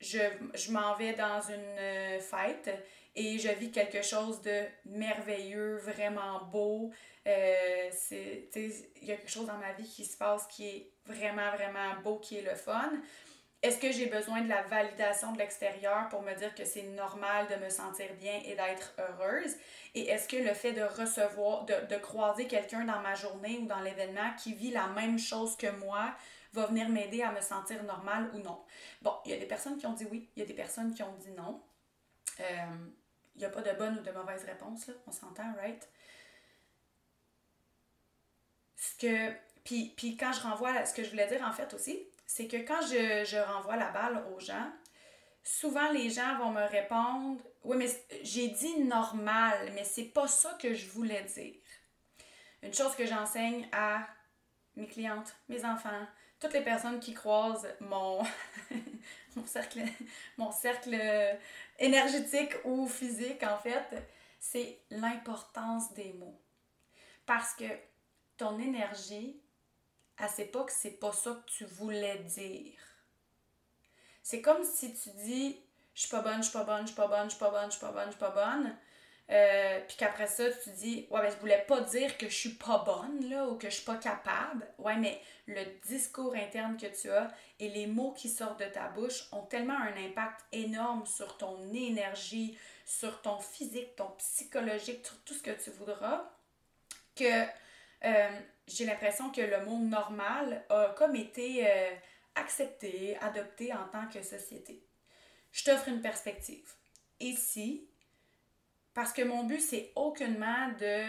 je, 0.00 0.18
je 0.54 0.72
m'en 0.72 0.94
vais 0.96 1.12
dans 1.12 1.40
une 1.40 1.78
euh, 1.78 2.20
fête 2.20 2.70
et 3.14 3.38
je 3.38 3.48
vis 3.48 3.70
quelque 3.70 4.02
chose 4.02 4.40
de 4.40 4.64
merveilleux, 4.86 5.76
vraiment 5.76 6.44
beau. 6.46 6.90
Euh, 7.26 7.90
il 8.10 9.04
y 9.04 9.12
a 9.12 9.16
quelque 9.16 9.30
chose 9.30 9.46
dans 9.46 9.58
ma 9.58 9.72
vie 9.74 9.88
qui 9.88 10.04
se 10.04 10.16
passe 10.16 10.46
qui 10.48 10.66
est 10.66 10.92
vraiment, 11.06 11.52
vraiment 11.52 12.00
beau, 12.02 12.18
qui 12.18 12.38
est 12.38 12.42
le 12.42 12.54
fun. 12.54 12.92
Est-ce 13.62 13.78
que 13.78 13.92
j'ai 13.92 14.06
besoin 14.06 14.40
de 14.40 14.48
la 14.48 14.62
validation 14.62 15.32
de 15.32 15.38
l'extérieur 15.38 16.08
pour 16.08 16.22
me 16.22 16.34
dire 16.34 16.52
que 16.52 16.64
c'est 16.64 16.82
normal 16.82 17.46
de 17.46 17.54
me 17.64 17.70
sentir 17.70 18.12
bien 18.14 18.40
et 18.44 18.56
d'être 18.56 18.92
heureuse? 18.98 19.54
Et 19.94 20.08
est-ce 20.08 20.26
que 20.26 20.36
le 20.36 20.52
fait 20.52 20.72
de 20.72 20.82
recevoir, 20.82 21.64
de, 21.64 21.96
croiser 21.98 22.48
quelqu'un 22.48 22.84
dans 22.84 23.00
ma 23.00 23.14
journée 23.14 23.58
ou 23.58 23.66
dans 23.66 23.78
l'événement 23.78 24.34
qui 24.36 24.52
vit 24.52 24.72
la 24.72 24.88
même 24.88 25.16
chose 25.16 25.56
que 25.56 25.70
moi 25.76 26.12
va 26.54 26.66
venir 26.66 26.88
m'aider 26.88 27.22
à 27.22 27.30
me 27.30 27.40
sentir 27.40 27.84
normale 27.84 28.30
ou 28.34 28.38
non? 28.38 28.60
Bon, 29.00 29.14
il 29.24 29.30
y 29.30 29.34
a 29.34 29.38
des 29.38 29.46
personnes 29.46 29.78
qui 29.78 29.86
ont 29.86 29.92
dit 29.92 30.08
oui, 30.10 30.28
il 30.34 30.40
y 30.40 30.42
a 30.42 30.46
des 30.46 30.54
personnes 30.54 30.92
qui 30.92 31.04
ont 31.04 31.14
dit 31.20 31.30
non. 31.30 31.62
Euh, 32.40 32.44
il 33.36 33.38
n'y 33.38 33.44
a 33.44 33.50
pas 33.50 33.62
de 33.62 33.72
bonne 33.78 33.96
ou 33.96 34.02
de 34.02 34.10
mauvaise 34.10 34.44
réponse, 34.44 34.88
là, 34.88 34.94
on 35.06 35.12
s'entend, 35.12 35.54
right? 35.54 35.88
Ce 38.76 38.98
que, 38.98 39.32
puis 39.62 40.16
quand 40.16 40.32
je 40.32 40.40
renvoie 40.40 40.70
à 40.70 40.84
ce 40.84 40.94
que 40.94 41.04
je 41.04 41.10
voulais 41.10 41.28
dire 41.28 41.46
en 41.46 41.52
fait 41.52 41.72
aussi, 41.74 42.08
c'est 42.34 42.48
que 42.48 42.56
quand 42.56 42.80
je, 42.80 43.36
renvoie 43.44 43.76
la 43.76 43.90
balle 43.90 44.24
aux 44.32 44.40
gens, 44.40 44.72
souvent 45.44 45.90
les 45.92 46.08
gens 46.08 46.38
vont 46.38 46.50
me 46.50 46.64
répondre 46.64 47.42
Oui, 47.62 47.76
mais 47.76 47.90
j'ai 48.22 48.48
dit 48.48 48.80
normal, 48.84 49.70
mais 49.74 49.84
c'est 49.84 50.06
pas 50.06 50.26
ça 50.26 50.56
que 50.58 50.72
je 50.72 50.88
voulais 50.88 51.24
dire. 51.24 51.60
Une 52.62 52.72
chose 52.72 52.96
que 52.96 53.04
j'enseigne 53.04 53.68
à 53.70 54.06
mes 54.76 54.86
clientes, 54.86 55.36
mes 55.50 55.62
enfants, 55.66 56.06
toutes 56.40 56.54
les 56.54 56.62
personnes 56.62 57.00
qui 57.00 57.12
croisent 57.12 57.68
mon, 57.80 58.22
mon, 59.36 59.44
cercle, 59.44 59.80
mon 60.38 60.52
cercle 60.52 60.96
énergétique 61.78 62.54
ou 62.64 62.88
physique, 62.88 63.42
en 63.42 63.58
fait, 63.58 64.08
c'est 64.40 64.78
l'importance 64.88 65.92
des 65.92 66.14
mots. 66.14 66.40
Parce 67.26 67.52
que 67.52 67.66
ton 68.38 68.58
énergie, 68.58 69.38
elle 70.18 70.28
sait 70.28 70.46
pas 70.46 70.64
que 70.64 70.72
c'est 70.72 70.90
pas 70.90 71.12
ça 71.12 71.30
que 71.32 71.50
tu 71.50 71.64
voulais 71.64 72.18
dire. 72.18 72.78
C'est 74.22 74.40
comme 74.40 74.64
si 74.64 74.94
tu 74.94 75.10
dis 75.24 75.58
je 75.94 76.00
suis 76.00 76.10
pas 76.10 76.22
bonne, 76.22 76.42
je 76.42 76.48
suis 76.48 76.52
pas 76.52 76.64
bonne, 76.64 76.82
je 76.82 76.86
suis 76.86 76.96
pas 76.96 77.08
bonne, 77.08 77.24
je 77.24 77.30
suis 77.30 77.38
pas 77.38 77.50
bonne, 77.50 77.66
je 77.66 77.70
suis 77.70 77.80
pas 77.80 77.90
bonne, 77.92 78.06
je 78.06 78.10
suis 78.10 78.18
pas 78.18 78.30
bonne. 78.30 78.76
Euh, 79.30 79.80
puis 79.86 79.96
qu'après 79.96 80.26
ça, 80.26 80.44
tu 80.50 80.70
dis, 80.70 81.06
ouais, 81.10 81.20
ben, 81.22 81.30
je 81.30 81.36
voulais 81.36 81.64
pas 81.66 81.80
dire 81.80 82.18
que 82.18 82.28
je 82.28 82.34
suis 82.34 82.54
pas 82.54 82.82
bonne, 82.84 83.30
là, 83.30 83.46
ou 83.48 83.56
que 83.56 83.70
je 83.70 83.76
suis 83.76 83.84
pas 83.84 83.96
capable. 83.96 84.66
Ouais, 84.78 84.96
mais 84.96 85.20
le 85.46 85.64
discours 85.86 86.34
interne 86.34 86.76
que 86.76 86.86
tu 86.86 87.10
as 87.10 87.32
et 87.58 87.68
les 87.68 87.86
mots 87.86 88.12
qui 88.12 88.28
sortent 88.28 88.60
de 88.60 88.66
ta 88.66 88.88
bouche 88.88 89.28
ont 89.32 89.42
tellement 89.42 89.78
un 89.78 89.96
impact 89.96 90.40
énorme 90.52 91.06
sur 91.06 91.38
ton 91.38 91.72
énergie, 91.72 92.58
sur 92.84 93.22
ton 93.22 93.38
physique, 93.38 93.96
ton 93.96 94.10
psychologique, 94.18 95.06
sur 95.06 95.18
tout 95.24 95.34
ce 95.34 95.42
que 95.42 95.50
tu 95.50 95.70
voudras, 95.70 96.30
que 97.16 97.44
euh, 98.04 98.40
j'ai 98.66 98.84
l'impression 98.84 99.30
que 99.30 99.40
le 99.40 99.64
mot 99.64 99.78
normal 99.78 100.64
a 100.70 100.94
comme 100.96 101.16
été 101.16 101.66
euh, 101.66 101.90
accepté, 102.34 103.16
adopté 103.18 103.72
en 103.72 103.88
tant 103.88 104.08
que 104.08 104.22
société. 104.22 104.84
Je 105.52 105.64
t'offre 105.64 105.88
une 105.88 106.00
perspective. 106.00 106.68
Si 107.36 107.88
parce 108.94 109.12
que 109.12 109.22
mon 109.22 109.44
but, 109.44 109.60
c'est 109.60 109.92
aucunement 109.94 110.68
de 110.78 111.04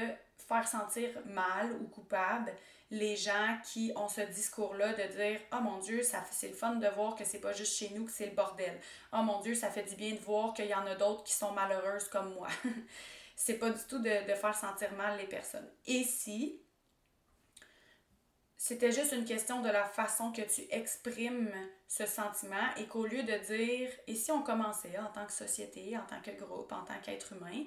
faire 0.48 0.68
sentir 0.68 1.10
mal 1.26 1.74
ou 1.82 1.88
coupable 1.88 2.54
les 2.92 3.16
gens 3.16 3.58
qui 3.72 3.92
ont 3.96 4.08
ce 4.08 4.22
discours-là 4.22 4.94
de 4.94 5.04
dire 5.16 5.40
Oh 5.52 5.62
mon 5.62 5.80
Dieu, 5.80 6.02
c'est 6.04 6.48
le 6.48 6.54
fun 6.54 6.76
de 6.76 6.88
voir 6.88 7.16
que 7.16 7.26
c'est 7.26 7.40
pas 7.40 7.54
juste 7.54 7.78
chez 7.78 7.90
nous 7.90 8.06
que 8.06 8.12
c'est 8.12 8.28
le 8.28 8.36
bordel. 8.36 8.80
Oh 9.12 9.24
mon 9.24 9.42
Dieu, 9.42 9.56
ça 9.56 9.70
fait 9.70 9.84
du 9.84 9.96
bien 9.96 10.12
de 10.12 10.20
voir 10.20 10.54
qu'il 10.54 10.68
y 10.68 10.76
en 10.76 10.86
a 10.86 10.96
d'autres 10.96 11.24
qui 11.24 11.34
sont 11.34 11.52
malheureuses 11.52 12.08
comme 12.10 12.34
moi. 12.36 12.48
c'est 13.36 13.58
pas 13.58 13.72
du 13.72 13.82
tout 13.90 14.00
de, 14.00 14.28
de, 14.28 14.36
faire 14.36 14.56
sentir 14.56 14.94
mal 14.94 15.18
les 15.18 15.26
personnes. 15.26 15.68
Et 15.88 16.04
si 16.04 16.62
c'était 18.65 18.93
juste 18.93 19.12
une 19.12 19.25
question 19.25 19.62
de 19.62 19.67
la 19.67 19.84
façon 19.84 20.32
que 20.32 20.41
tu 20.41 20.62
exprimes 20.72 21.51
ce 21.86 22.05
sentiment 22.05 22.74
et 22.77 22.86
qu'au 22.86 23.05
lieu 23.05 23.22
de 23.24 23.38
dire, 23.46 23.89
et 24.08 24.15
si 24.15 24.32
on 24.32 24.41
commençait 24.41 24.98
en 24.98 25.12
tant 25.12 25.25
que 25.25 25.34
société, 25.34 25.98
en 25.98 26.05
tant 26.05 26.22
que 26.22 26.32
groupe, 26.32 26.72
en 26.72 26.86
tant 26.86 26.98
qu'être 27.03 27.34
humain, 27.34 27.65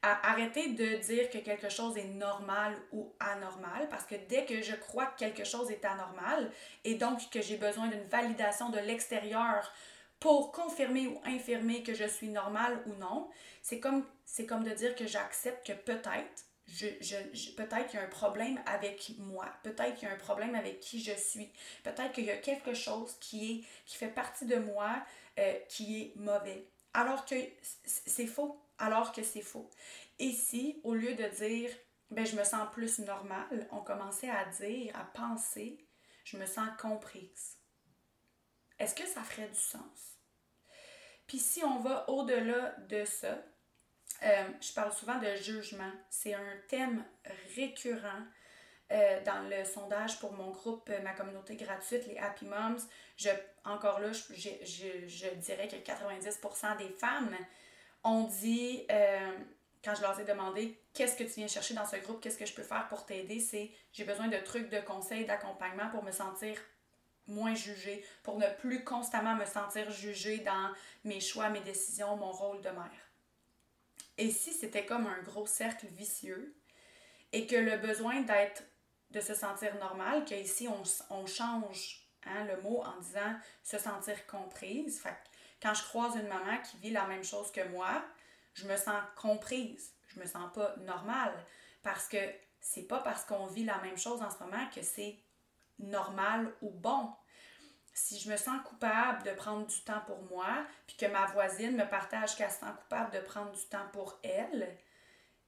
à 0.00 0.30
arrêter 0.30 0.68
de 0.74 0.94
dire 0.98 1.28
que 1.28 1.38
quelque 1.38 1.68
chose 1.68 1.96
est 1.96 2.04
normal 2.04 2.76
ou 2.92 3.12
anormal, 3.18 3.88
parce 3.90 4.04
que 4.04 4.14
dès 4.28 4.44
que 4.44 4.62
je 4.62 4.76
crois 4.76 5.06
que 5.06 5.18
quelque 5.18 5.42
chose 5.42 5.72
est 5.72 5.84
anormal, 5.84 6.52
et 6.84 6.94
donc 6.94 7.30
que 7.30 7.42
j'ai 7.42 7.56
besoin 7.56 7.88
d'une 7.88 8.06
validation 8.06 8.68
de 8.68 8.78
l'extérieur 8.78 9.72
pour 10.20 10.52
confirmer 10.52 11.08
ou 11.08 11.20
infirmer 11.24 11.82
que 11.82 11.94
je 11.94 12.06
suis 12.06 12.28
normal 12.28 12.80
ou 12.86 12.94
non, 12.94 13.28
c'est 13.60 13.80
comme, 13.80 14.06
c'est 14.24 14.46
comme 14.46 14.62
de 14.62 14.70
dire 14.70 14.94
que 14.94 15.08
j'accepte 15.08 15.66
que 15.66 15.72
peut-être 15.72 16.44
je, 16.68 16.86
je, 17.00 17.50
peut-être 17.52 17.86
qu'il 17.86 17.98
y 17.98 18.02
a 18.02 18.06
un 18.06 18.10
problème 18.10 18.60
avec 18.66 19.12
moi, 19.18 19.46
peut-être 19.62 19.94
qu'il 19.94 20.08
y 20.08 20.10
a 20.10 20.14
un 20.14 20.18
problème 20.18 20.54
avec 20.54 20.80
qui 20.80 21.02
je 21.02 21.12
suis, 21.12 21.50
peut-être 21.82 22.12
qu'il 22.12 22.24
y 22.24 22.30
a 22.30 22.36
quelque 22.36 22.74
chose 22.74 23.16
qui, 23.20 23.52
est, 23.52 23.64
qui 23.86 23.96
fait 23.96 24.08
partie 24.08 24.44
de 24.44 24.56
moi 24.56 25.02
euh, 25.38 25.54
qui 25.68 26.02
est 26.02 26.16
mauvais. 26.16 26.66
Alors 26.94 27.24
que 27.24 27.36
c'est 27.84 28.26
faux, 28.26 28.60
alors 28.78 29.12
que 29.12 29.22
c'est 29.22 29.42
faux. 29.42 29.70
Et 30.18 30.32
si, 30.32 30.80
au 30.82 30.94
lieu 30.94 31.14
de 31.14 31.26
dire, 31.36 31.70
ben, 32.10 32.26
je 32.26 32.36
me 32.36 32.44
sens 32.44 32.68
plus 32.72 32.98
normale, 33.00 33.68
on 33.70 33.80
commençait 33.80 34.30
à 34.30 34.44
dire, 34.46 34.94
à 34.96 35.04
penser, 35.04 35.86
je 36.24 36.36
me 36.36 36.46
sens 36.46 36.68
comprise. 36.80 37.56
Est-ce 38.78 38.94
que 38.94 39.06
ça 39.06 39.22
ferait 39.22 39.48
du 39.48 39.58
sens? 39.58 40.18
Puis 41.26 41.38
si 41.38 41.62
on 41.62 41.78
va 41.80 42.08
au-delà 42.10 42.74
de 42.88 43.04
ça, 43.04 43.38
euh, 44.22 44.44
je 44.60 44.72
parle 44.72 44.92
souvent 44.92 45.18
de 45.18 45.34
jugement. 45.36 45.90
C'est 46.10 46.34
un 46.34 46.56
thème 46.68 47.04
récurrent 47.56 48.22
euh, 48.90 49.22
dans 49.24 49.48
le 49.48 49.64
sondage 49.64 50.18
pour 50.18 50.32
mon 50.32 50.50
groupe, 50.50 50.88
euh, 50.90 51.00
ma 51.02 51.12
communauté 51.12 51.56
gratuite, 51.56 52.06
les 52.06 52.18
Happy 52.18 52.46
Moms. 52.46 52.78
Je, 53.16 53.30
encore 53.64 54.00
là, 54.00 54.12
je, 54.12 54.48
je, 54.62 55.06
je 55.06 55.28
dirais 55.36 55.68
que 55.68 55.76
90% 55.76 56.78
des 56.78 56.88
femmes 56.88 57.36
ont 58.04 58.24
dit, 58.24 58.86
quand 59.84 59.94
je 59.94 60.02
leur 60.02 60.18
ai 60.18 60.24
demandé 60.24 60.80
qu'est-ce 60.94 61.16
que 61.16 61.24
tu 61.24 61.34
viens 61.40 61.48
chercher 61.48 61.74
dans 61.74 61.84
ce 61.84 61.96
groupe, 61.96 62.20
qu'est-ce 62.20 62.38
que 62.38 62.46
je 62.46 62.54
peux 62.54 62.62
faire 62.62 62.86
pour 62.88 63.04
t'aider, 63.04 63.40
c'est 63.40 63.70
j'ai 63.92 64.04
besoin 64.04 64.28
de 64.28 64.38
trucs, 64.38 64.70
de 64.70 64.80
conseils, 64.80 65.24
d'accompagnement 65.24 65.90
pour 65.90 66.04
me 66.04 66.12
sentir 66.12 66.56
moins 67.26 67.54
jugée, 67.54 68.04
pour 68.22 68.38
ne 68.38 68.46
plus 68.58 68.84
constamment 68.84 69.34
me 69.36 69.44
sentir 69.44 69.90
jugée 69.90 70.38
dans 70.38 70.70
mes 71.04 71.20
choix, 71.20 71.48
mes 71.50 71.60
décisions, 71.60 72.16
mon 72.16 72.32
rôle 72.32 72.60
de 72.62 72.70
mère. 72.70 73.07
Et 74.18 74.30
si 74.30 74.52
c'était 74.52 74.84
comme 74.84 75.06
un 75.06 75.22
gros 75.22 75.46
cercle 75.46 75.86
vicieux 75.86 76.56
et 77.32 77.46
que 77.46 77.56
le 77.56 77.78
besoin 77.78 78.20
d'être, 78.22 78.64
de 79.10 79.20
se 79.20 79.34
sentir 79.34 79.74
normal, 79.76 80.24
qu'ici 80.24 80.68
on, 80.68 81.26
change 81.26 82.08
hein, 82.24 82.44
le 82.44 82.60
mot 82.60 82.82
en 82.82 82.98
disant 82.98 83.36
se 83.62 83.78
sentir 83.78 84.26
comprise. 84.26 85.02
Quand 85.62 85.72
je 85.72 85.82
croise 85.84 86.16
une 86.16 86.28
maman 86.28 86.60
qui 86.62 86.76
vit 86.78 86.90
la 86.90 87.06
même 87.06 87.24
chose 87.24 87.50
que 87.52 87.66
moi, 87.68 88.04
je 88.54 88.66
me 88.66 88.76
sens 88.76 89.02
comprise. 89.16 89.92
Je 90.08 90.20
me 90.20 90.26
sens 90.26 90.52
pas 90.52 90.74
normale 90.78 91.34
parce 91.82 92.08
que 92.08 92.18
c'est 92.60 92.88
pas 92.88 93.00
parce 93.00 93.24
qu'on 93.24 93.46
vit 93.46 93.64
la 93.64 93.78
même 93.78 93.98
chose 93.98 94.20
en 94.20 94.30
ce 94.30 94.42
moment 94.42 94.68
que 94.74 94.82
c'est 94.82 95.16
normal 95.78 96.52
ou 96.60 96.70
bon 96.70 97.12
si 97.98 98.18
je 98.18 98.30
me 98.30 98.36
sens 98.36 98.60
coupable 98.64 99.24
de 99.24 99.32
prendre 99.32 99.66
du 99.66 99.80
temps 99.80 100.00
pour 100.06 100.22
moi, 100.30 100.64
puis 100.86 100.96
que 100.96 101.06
ma 101.06 101.26
voisine 101.26 101.76
me 101.76 101.84
partage 101.84 102.36
qu'elle 102.36 102.50
se 102.50 102.60
sent 102.60 102.72
coupable 102.80 103.10
de 103.12 103.18
prendre 103.18 103.50
du 103.50 103.64
temps 103.64 103.86
pour 103.92 104.18
elle, 104.22 104.76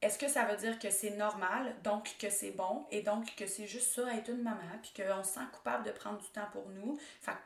est-ce 0.03 0.19
que 0.19 0.29
ça 0.29 0.45
veut 0.45 0.57
dire 0.57 0.79
que 0.79 0.91
c'est 0.91 1.11
normal, 1.11 1.77
donc 1.85 2.17
que 2.19 2.29
c'est 2.29 2.51
bon, 2.51 2.87
et 2.91 3.03
donc 3.03 3.35
que 3.37 3.47
c'est 3.47 3.69
juste 3.69 3.95
ça, 3.95 4.13
être 4.15 4.31
une 4.31 4.43
maman, 4.43 4.79
puis 4.83 4.93
qu'on 4.97 5.23
se 5.23 5.35
sent 5.35 5.47
coupable 5.53 5.85
de 5.85 5.93
prendre 5.93 6.19
du 6.19 6.29
temps 6.29 6.49
pour 6.53 6.69
nous? 6.71 6.99
Fait 7.21 7.37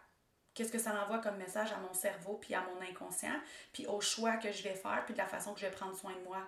qu'est-ce 0.55 0.73
que 0.73 0.79
ça 0.79 0.95
envoie 1.03 1.19
comme 1.19 1.37
message 1.37 1.73
à 1.73 1.77
mon 1.77 1.93
cerveau, 1.93 2.39
puis 2.41 2.55
à 2.55 2.63
mon 2.63 2.81
inconscient, 2.81 3.39
puis 3.73 3.87
au 3.87 4.01
choix 4.01 4.39
que 4.39 4.53
je 4.53 4.63
vais 4.63 4.75
faire, 4.75 5.03
puis 5.05 5.13
de 5.13 5.19
la 5.19 5.27
façon 5.27 5.53
que 5.53 5.61
je 5.61 5.67
vais 5.67 5.73
prendre 5.73 5.95
soin 5.95 6.15
de 6.15 6.25
moi? 6.25 6.39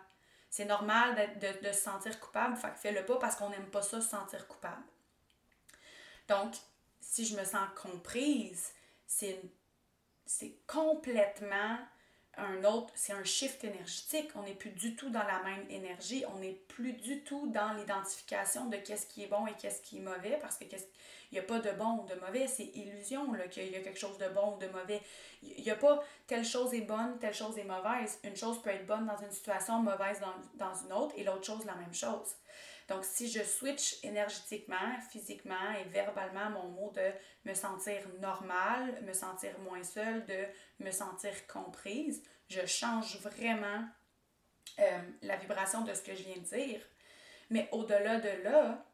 C'est 0.48 0.64
normal 0.64 1.14
de, 1.40 1.68
de, 1.68 1.72
se 1.72 1.80
sentir 1.80 2.18
coupable, 2.20 2.56
fait 2.56 2.70
que 2.70 2.78
fais-le 2.78 3.04
pas 3.04 3.18
parce 3.18 3.36
qu'on 3.36 3.50
n'aime 3.50 3.66
pas 3.66 3.82
ça, 3.82 4.00
se 4.00 4.08
sentir 4.08 4.48
coupable. 4.48 4.82
Donc, 6.28 6.54
si 7.08 7.24
je 7.24 7.36
me 7.36 7.44
sens 7.44 7.68
comprise, 7.80 8.72
c'est 9.06 9.40
complètement 10.66 11.78
un 12.36 12.64
autre, 12.64 12.92
c'est 12.94 13.14
un 13.14 13.24
shift 13.24 13.64
énergétique. 13.64 14.30
On 14.34 14.42
n'est 14.42 14.54
plus 14.54 14.70
du 14.70 14.94
tout 14.94 15.08
dans 15.08 15.22
la 15.22 15.42
même 15.42 15.64
énergie. 15.70 16.24
On 16.34 16.38
n'est 16.38 16.52
plus 16.68 16.92
du 16.92 17.22
tout 17.22 17.46
dans 17.46 17.72
l'identification 17.72 18.66
de 18.66 18.76
qu'est-ce 18.76 19.06
qui 19.06 19.22
est 19.22 19.28
bon 19.28 19.46
et 19.46 19.54
qu'est-ce 19.54 19.80
qui 19.80 19.98
est 19.98 20.00
mauvais 20.00 20.38
parce 20.42 20.58
qu'il 20.58 20.68
n'y 21.32 21.38
a 21.38 21.42
pas 21.42 21.60
de 21.60 21.70
bon 21.70 22.00
ou 22.00 22.06
de 22.06 22.14
mauvais. 22.20 22.46
C'est 22.46 22.66
illusion 22.74 23.32
qu'il 23.50 23.70
y 23.70 23.76
a 23.76 23.80
quelque 23.80 23.98
chose 23.98 24.18
de 24.18 24.28
bon 24.28 24.56
ou 24.56 24.58
de 24.58 24.66
mauvais. 24.66 25.00
Il 25.42 25.62
n'y 25.62 25.70
a 25.70 25.76
pas 25.76 26.04
telle 26.26 26.44
chose 26.44 26.74
est 26.74 26.82
bonne, 26.82 27.18
telle 27.18 27.34
chose 27.34 27.56
est 27.56 27.64
mauvaise. 27.64 28.18
Une 28.24 28.36
chose 28.36 28.60
peut 28.60 28.70
être 28.70 28.86
bonne 28.86 29.06
dans 29.06 29.16
une 29.16 29.30
situation, 29.30 29.80
mauvaise 29.80 30.20
dans, 30.20 30.66
dans 30.66 30.74
une 30.74 30.92
autre 30.92 31.14
et 31.16 31.24
l'autre 31.24 31.44
chose 31.44 31.64
la 31.64 31.76
même 31.76 31.94
chose. 31.94 32.34
Donc, 32.88 33.04
si 33.04 33.28
je 33.28 33.42
switch 33.42 34.02
énergétiquement, 34.04 35.00
physiquement 35.10 35.72
et 35.80 35.84
verbalement 35.88 36.50
mon 36.50 36.68
mot 36.68 36.92
de 36.92 37.12
me 37.44 37.54
sentir 37.54 38.08
normal, 38.20 39.02
me 39.02 39.12
sentir 39.12 39.58
moins 39.60 39.82
seule, 39.82 40.24
de 40.26 40.46
me 40.84 40.92
sentir 40.92 41.46
comprise, 41.48 42.22
je 42.48 42.64
change 42.64 43.18
vraiment 43.20 43.84
euh, 44.78 44.98
la 45.22 45.36
vibration 45.36 45.82
de 45.82 45.92
ce 45.94 46.02
que 46.02 46.14
je 46.14 46.22
viens 46.22 46.36
de 46.36 46.56
dire. 46.56 46.80
Mais 47.50 47.68
au-delà 47.72 48.20
de 48.20 48.42
là, 48.44 48.86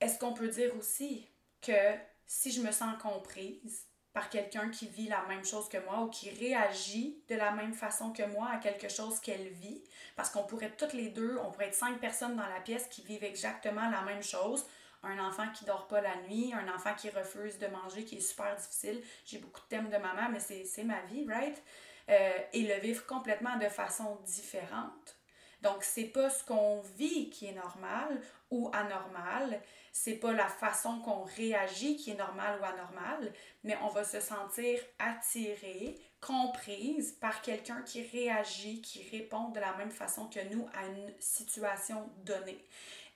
est-ce 0.00 0.18
qu'on 0.18 0.34
peut 0.34 0.48
dire 0.48 0.76
aussi 0.76 1.28
que 1.60 1.96
si 2.26 2.52
je 2.52 2.60
me 2.60 2.70
sens 2.70 3.00
comprise, 3.02 3.87
par 4.18 4.30
quelqu'un 4.30 4.68
qui 4.68 4.88
vit 4.88 5.06
la 5.06 5.22
même 5.28 5.44
chose 5.44 5.68
que 5.68 5.78
moi 5.78 6.00
ou 6.00 6.08
qui 6.08 6.28
réagit 6.30 7.22
de 7.28 7.36
la 7.36 7.52
même 7.52 7.72
façon 7.72 8.12
que 8.12 8.24
moi 8.24 8.48
à 8.52 8.56
quelque 8.56 8.88
chose 8.88 9.20
qu'elle 9.20 9.46
vit. 9.46 9.80
Parce 10.16 10.30
qu'on 10.30 10.42
pourrait 10.42 10.72
toutes 10.76 10.92
les 10.92 11.10
deux, 11.10 11.38
on 11.44 11.52
pourrait 11.52 11.68
être 11.68 11.76
cinq 11.76 12.00
personnes 12.00 12.34
dans 12.34 12.48
la 12.48 12.58
pièce 12.58 12.88
qui 12.88 13.02
vivent 13.02 13.22
exactement 13.22 13.88
la 13.88 14.02
même 14.02 14.24
chose. 14.24 14.66
Un 15.04 15.20
enfant 15.20 15.48
qui 15.54 15.64
dort 15.64 15.86
pas 15.86 16.00
la 16.00 16.16
nuit, 16.22 16.52
un 16.52 16.66
enfant 16.74 16.96
qui 16.96 17.10
refuse 17.10 17.60
de 17.60 17.68
manger, 17.68 18.04
qui 18.04 18.16
est 18.16 18.20
super 18.20 18.56
difficile. 18.56 19.00
J'ai 19.24 19.38
beaucoup 19.38 19.60
de 19.60 19.66
thèmes 19.66 19.88
de 19.88 19.98
maman, 19.98 20.28
mais 20.32 20.40
c'est 20.40 20.82
ma 20.82 21.00
vie, 21.02 21.24
right? 21.28 21.62
Euh, 22.08 22.38
et 22.52 22.66
le 22.66 22.80
vivre 22.80 23.06
complètement 23.06 23.56
de 23.58 23.68
façon 23.68 24.18
différente. 24.24 25.16
Donc, 25.62 25.82
c'est 25.82 26.04
pas 26.04 26.30
ce 26.30 26.44
qu'on 26.44 26.80
vit 26.96 27.30
qui 27.30 27.46
est 27.46 27.52
normal 27.52 28.20
ou 28.50 28.70
anormal, 28.72 29.60
c'est 29.92 30.14
pas 30.14 30.32
la 30.32 30.48
façon 30.48 31.00
qu'on 31.00 31.24
réagit 31.24 31.96
qui 31.96 32.10
est 32.10 32.14
normale 32.14 32.60
ou 32.60 32.64
anormale, 32.64 33.32
mais 33.64 33.76
on 33.82 33.88
va 33.88 34.04
se 34.04 34.20
sentir 34.20 34.78
attiré, 34.98 35.96
comprise 36.20 37.12
par 37.20 37.42
quelqu'un 37.42 37.82
qui 37.82 38.02
réagit, 38.02 38.80
qui 38.80 39.08
répond 39.10 39.48
de 39.48 39.58
la 39.58 39.74
même 39.74 39.90
façon 39.90 40.28
que 40.28 40.40
nous 40.54 40.66
à 40.74 40.86
une 40.86 41.12
situation 41.18 42.08
donnée. 42.24 42.64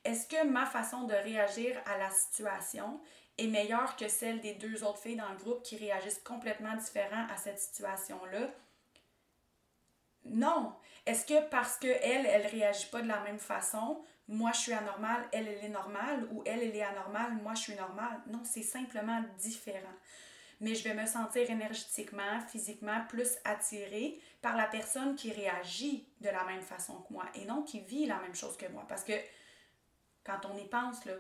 Est-ce 0.05 0.27
que 0.27 0.45
ma 0.45 0.67
façon 0.67 1.05
de 1.05 1.15
réagir 1.15 1.81
à 1.87 1.97
la 1.97 2.11
situation 2.11 3.01
est 3.39 3.47
meilleure 3.47 3.95
que 3.97 4.09
celle 4.09 4.41
des 4.41 4.55
deux 4.55 4.83
autres 4.83 4.99
filles 4.99 5.17
dans 5.17 5.31
le 5.31 5.39
groupe 5.39 5.63
qui 5.63 5.77
réagissent 5.77 6.23
complètement 6.25 6.75
différent 6.75 7.27
à 7.33 7.37
cette 7.37 7.61
situation-là? 7.61 8.51
Non. 10.25 10.75
Est-ce 11.07 11.27
que 11.27 11.49
parce 11.49 11.79
qu'elle, 11.79 12.27
elle 12.27 12.47
réagit 12.47 12.87
pas 12.87 13.03
de 13.03 13.09
la 13.09 13.21
même 13.21 13.39
façon, 13.39 14.03
moi 14.29 14.53
je 14.53 14.61
suis 14.61 14.73
anormale, 14.73 15.29
elle, 15.33 15.49
elle 15.49 15.65
est 15.65 15.69
normale, 15.69 16.29
ou 16.33 16.43
elle, 16.47 16.63
elle 16.63 16.77
est 16.77 16.83
anormale, 16.83 17.33
moi 17.43 17.55
je 17.55 17.63
suis 17.63 17.75
normale? 17.75 18.21
Non, 18.29 18.43
c'est 18.45 18.63
simplement 18.63 19.23
différent. 19.39 19.95
Mais 20.61 20.77
je 20.77 20.85
vais 20.85 20.95
me 20.95 21.07
sentir 21.07 21.51
énergétiquement, 21.51 22.41
physiquement 22.49 23.05
plus 23.09 23.37
attirée 23.45 24.21
par 24.41 24.57
la 24.57 24.67
personne 24.67 25.17
qui 25.17 25.33
réagit 25.33 26.07
de 26.21 26.29
la 26.29 26.45
même 26.45 26.63
façon 26.63 27.01
que 27.03 27.13
moi 27.13 27.25
et 27.35 27.45
non 27.47 27.63
qui 27.63 27.81
vit 27.81 28.07
la 28.07 28.21
même 28.21 28.35
chose 28.35 28.57
que 28.57 28.67
moi. 28.69 28.85
Parce 28.89 29.03
que 29.03 29.15
quand 30.23 30.39
on 30.49 30.57
y 30.57 30.69
pense, 30.69 31.05
là, 31.05 31.15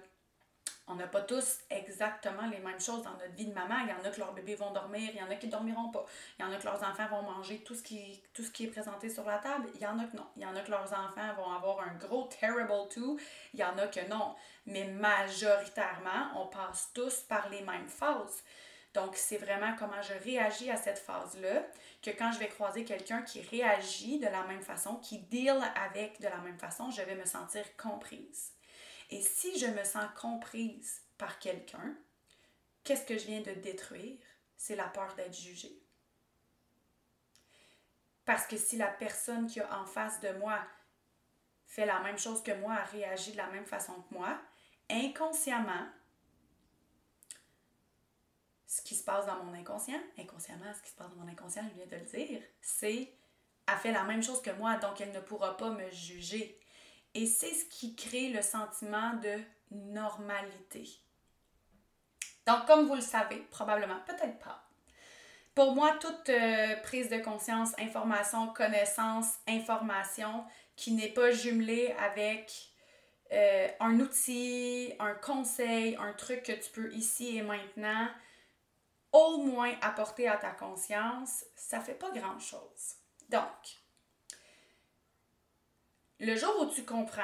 on 0.89 0.95
n'a 0.97 1.07
pas 1.07 1.23
tous 1.23 1.61
exactement 1.71 2.47
les 2.49 2.59
mêmes 2.59 2.81
choses 2.81 3.03
dans 3.03 3.12
notre 3.12 3.35
vie 3.35 3.47
de 3.47 3.55
maman. 3.55 3.77
Il 3.85 3.91
y 3.91 3.93
en 3.93 4.05
a 4.05 4.11
que 4.11 4.19
leurs 4.19 4.33
bébés 4.33 4.57
vont 4.57 4.73
dormir, 4.73 5.11
il 5.12 5.21
y 5.21 5.23
en 5.23 5.31
a 5.31 5.37
qui 5.37 5.47
ne 5.47 5.53
dormiront 5.53 5.91
pas. 5.91 6.05
Il 6.39 6.43
y 6.43 6.45
en 6.45 6.53
a 6.53 6.57
que 6.57 6.65
leurs 6.65 6.83
enfants 6.83 7.07
vont 7.09 7.23
manger 7.23 7.59
tout 7.62 7.75
ce, 7.75 7.83
qui, 7.83 8.23
tout 8.35 8.43
ce 8.43 8.51
qui 8.51 8.65
est 8.65 8.69
présenté 8.69 9.09
sur 9.09 9.25
la 9.25 9.39
table. 9.39 9.69
Il 9.75 9.81
y 9.81 9.87
en 9.87 9.99
a 9.99 10.05
que 10.05 10.17
non. 10.17 10.27
Il 10.37 10.43
y 10.43 10.47
en 10.47 10.57
a 10.57 10.61
que 10.61 10.71
leurs 10.71 10.93
enfants 10.93 11.35
vont 11.37 11.51
avoir 11.53 11.81
un 11.81 11.95
gros 11.95 12.29
terrible 12.41 12.73
tout. 12.91 13.19
Il 13.55 13.61
y 13.61 13.65
en 13.65 13.79
a 13.79 13.87
que 13.87 14.09
non. 14.09 14.35
Mais 14.67 14.85
majoritairement, 14.85 16.33
on 16.37 16.47
passe 16.47 16.91
tous 16.95 17.21
par 17.21 17.49
les 17.49 17.62
mêmes 17.62 17.89
phases. 17.89 18.43
Donc, 18.95 19.17
c'est 19.17 19.39
vraiment 19.39 19.75
comment 19.79 20.03
je 20.03 20.12
réagis 20.25 20.71
à 20.71 20.77
cette 20.77 20.99
phase-là, 20.99 21.62
que 22.03 22.11
quand 22.11 22.31
je 22.33 22.39
vais 22.39 22.49
croiser 22.49 22.85
quelqu'un 22.85 23.23
qui 23.23 23.41
réagit 23.41 24.19
de 24.19 24.27
la 24.27 24.43
même 24.43 24.61
façon, 24.61 24.97
qui 24.97 25.19
deal 25.19 25.59
avec 25.75 26.21
de 26.21 26.29
la 26.29 26.39
même 26.39 26.59
façon, 26.59 26.91
je 26.91 27.01
vais 27.01 27.15
me 27.15 27.25
sentir 27.25 27.65
comprise. 27.77 28.53
Et 29.12 29.21
si 29.21 29.59
je 29.59 29.66
me 29.66 29.85
sens 29.85 30.07
comprise 30.19 31.02
par 31.19 31.38
quelqu'un, 31.38 31.95
qu'est-ce 32.83 33.04
que 33.04 33.19
je 33.19 33.26
viens 33.26 33.42
de 33.42 33.52
détruire? 33.52 34.19
C'est 34.57 34.75
la 34.75 34.88
peur 34.88 35.14
d'être 35.14 35.38
jugée. 35.38 35.83
Parce 38.25 38.47
que 38.47 38.57
si 38.57 38.78
la 38.78 38.87
personne 38.87 39.47
qui 39.47 39.59
est 39.59 39.64
en 39.64 39.85
face 39.85 40.21
de 40.21 40.31
moi 40.38 40.59
fait 41.66 41.85
la 41.85 42.00
même 42.00 42.19
chose 42.19 42.42
que 42.42 42.52
moi, 42.52 42.76
réagit 42.85 43.33
de 43.33 43.37
la 43.37 43.50
même 43.50 43.66
façon 43.66 43.92
que 43.92 44.14
moi, 44.14 44.40
inconsciemment, 44.88 45.88
ce 48.66 48.81
qui 48.81 48.95
se 48.95 49.04
passe 49.04 49.26
dans 49.26 49.45
mon 49.45 49.52
inconscient, 49.52 50.00
inconsciemment, 50.19 50.73
ce 50.73 50.81
qui 50.81 50.90
se 50.90 50.97
passe 50.97 51.11
dans 51.11 51.23
mon 51.23 51.28
inconscient, 51.28 51.69
je 51.69 51.75
viens 51.75 51.87
de 51.87 51.97
le 51.97 52.07
dire, 52.07 52.42
c'est 52.62 53.12
elle 53.66 53.76
fait 53.76 53.92
la 53.92 54.04
même 54.04 54.23
chose 54.23 54.40
que 54.40 54.52
moi, 54.52 54.76
donc 54.76 55.02
elle 55.02 55.12
ne 55.12 55.21
pourra 55.21 55.54
pas 55.59 55.69
me 55.69 55.90
juger. 55.90 56.62
Et 57.14 57.26
c'est 57.26 57.52
ce 57.52 57.64
qui 57.66 57.95
crée 57.95 58.28
le 58.31 58.42
sentiment 58.42 59.14
de 59.14 59.38
normalité. 59.71 60.88
Donc, 62.47 62.66
comme 62.66 62.87
vous 62.87 62.95
le 62.95 63.00
savez, 63.00 63.37
probablement, 63.50 64.00
peut-être 64.07 64.38
pas. 64.38 64.69
Pour 65.54 65.75
moi, 65.75 65.92
toute 66.00 66.31
euh, 66.31 66.76
prise 66.83 67.11
de 67.11 67.19
conscience, 67.19 67.73
information, 67.78 68.49
connaissance, 68.49 69.35
information 69.47 70.45
qui 70.76 70.92
n'est 70.92 71.12
pas 71.12 71.31
jumelée 71.31 71.95
avec 71.99 72.73
euh, 73.33 73.69
un 73.81 74.00
outil, 74.00 74.95
un 74.99 75.14
conseil, 75.14 75.97
un 76.00 76.14
truc 76.14 76.42
que 76.42 76.52
tu 76.52 76.71
peux 76.71 76.92
ici 76.95 77.37
et 77.37 77.42
maintenant 77.42 78.09
au 79.12 79.38
moins 79.38 79.73
apporter 79.83 80.26
à 80.26 80.38
ta 80.38 80.50
conscience, 80.50 81.45
ça 81.54 81.81
fait 81.81 81.95
pas 81.95 82.11
grand-chose. 82.11 82.97
Donc, 83.28 83.82
le 86.23 86.37
jour 86.37 86.55
où 86.61 86.67
tu 86.67 86.85
comprends 86.85 87.23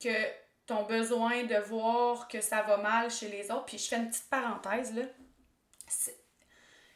que 0.00 0.26
ton 0.66 0.82
besoin 0.82 1.44
de 1.44 1.56
voir 1.56 2.28
que 2.28 2.40
ça 2.40 2.62
va 2.62 2.76
mal 2.76 3.10
chez 3.10 3.28
les 3.28 3.50
autres, 3.50 3.66
puis 3.66 3.78
je 3.78 3.88
fais 3.88 3.96
une 3.96 4.10
petite 4.10 4.28
parenthèse 4.28 4.92
là, 4.92 5.04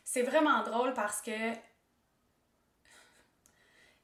c'est 0.05 0.23
vraiment 0.23 0.65
drôle 0.65 0.93
parce 0.93 1.23
que 1.23 1.53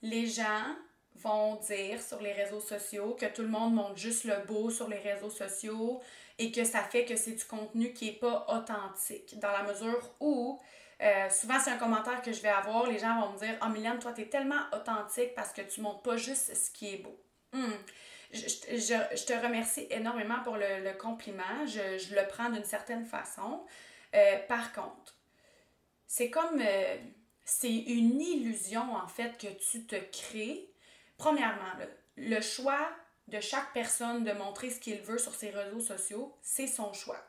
les 0.03 0.27
gens 0.27 0.77
vont 1.17 1.57
dire 1.57 2.01
sur 2.01 2.21
les 2.21 2.33
réseaux 2.33 2.61
sociaux 2.61 3.17
que 3.19 3.27
tout 3.27 3.43
le 3.43 3.49
monde 3.49 3.75
montre 3.75 3.97
juste 3.97 4.25
le 4.25 4.45
beau 4.47 4.71
sur 4.71 4.89
les 4.89 4.99
réseaux 4.99 5.31
sociaux 5.31 6.01
et 6.39 6.53
que 6.53 6.63
ça 6.63 6.83
fait 6.85 7.05
que 7.05 7.17
c'est 7.17 7.33
du 7.33 7.45
contenu 7.45 7.93
qui 7.93 8.07
n'est 8.07 8.19
pas 8.19 8.47
authentique. 8.49 9.37
Dans 9.41 9.51
la 9.51 9.65
mesure 9.65 10.15
où, 10.21 10.61
euh, 11.03 11.29
souvent 11.31 11.59
c'est 11.59 11.71
un 11.71 11.79
commentaire 11.79 12.23
que 12.23 12.33
je 12.33 12.41
vais 12.41 12.49
avoir, 12.49 12.87
les 12.87 12.99
gens 12.99 13.21
vont 13.21 13.33
me 13.33 13.39
dire 13.39 13.57
«Oh 13.63 13.69
Mylène, 13.69 13.99
toi 13.99 14.13
tu 14.13 14.23
es 14.23 14.29
tellement 14.29 14.63
authentique 14.73 15.35
parce 15.35 15.53
que 15.53 15.63
tu 15.63 15.81
montres 15.81 16.03
pas 16.03 16.17
juste 16.17 16.55
ce 16.55 16.71
qui 16.71 16.95
est 16.95 16.99
beau. 16.99 17.19
Hmm. 17.53 17.73
Je, 18.33 19.25
te 19.25 19.33
remercie 19.33 19.87
énormément 19.91 20.43
pour 20.43 20.57
le, 20.57 20.93
compliment. 20.99 21.67
Je, 21.67 22.15
le 22.15 22.27
prends 22.27 22.51
d'une 22.51 22.65
certaine 22.65 23.07
façon. 23.07 23.65
Euh, 24.15 24.39
par 24.49 24.73
contre, 24.73 25.17
c'est 26.07 26.31
comme... 26.31 26.61
Euh, 26.61 26.97
c'est 27.45 27.73
une 27.73 28.21
illusion 28.21 28.97
en 28.97 29.07
fait 29.07 29.39
que 29.39 29.47
tu 29.47 29.87
te 29.87 29.95
crées 30.11 30.69
Premièrement, 31.17 31.73
le 32.17 32.41
choix 32.41 32.91
de 33.29 33.41
chaque 33.41 33.73
personne 33.73 34.25
de 34.25 34.33
montrer 34.33 34.71
ce 34.71 34.81
qu'il 34.81 35.01
veut 35.01 35.19
sur 35.19 35.35
ses 35.35 35.51
réseaux 35.51 35.81
sociaux, 35.81 36.37
c'est 36.43 36.67
son 36.67 36.93
choix. 36.93 37.21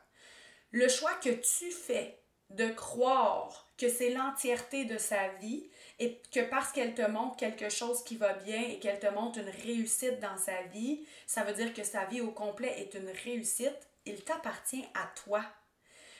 Le 0.70 0.88
choix 0.88 1.14
que 1.14 1.30
tu 1.30 1.70
fais 1.70 2.20
de 2.50 2.68
croire 2.68 3.67
que 3.78 3.88
c'est 3.88 4.10
l'entièreté 4.10 4.84
de 4.84 4.98
sa 4.98 5.28
vie 5.40 5.70
et 6.00 6.20
que 6.32 6.40
parce 6.40 6.72
qu'elle 6.72 6.94
te 6.94 7.08
montre 7.08 7.36
quelque 7.36 7.68
chose 7.68 8.02
qui 8.04 8.16
va 8.16 8.34
bien 8.34 8.60
et 8.60 8.78
qu'elle 8.80 8.98
te 8.98 9.06
montre 9.06 9.38
une 9.38 9.48
réussite 9.48 10.20
dans 10.20 10.36
sa 10.36 10.62
vie, 10.72 11.06
ça 11.26 11.44
veut 11.44 11.54
dire 11.54 11.72
que 11.72 11.84
sa 11.84 12.04
vie 12.06 12.20
au 12.20 12.32
complet 12.32 12.74
est 12.78 12.94
une 12.94 13.10
réussite, 13.24 13.78
il 14.04 14.22
t'appartient 14.24 14.84
à 14.94 15.06
toi. 15.24 15.44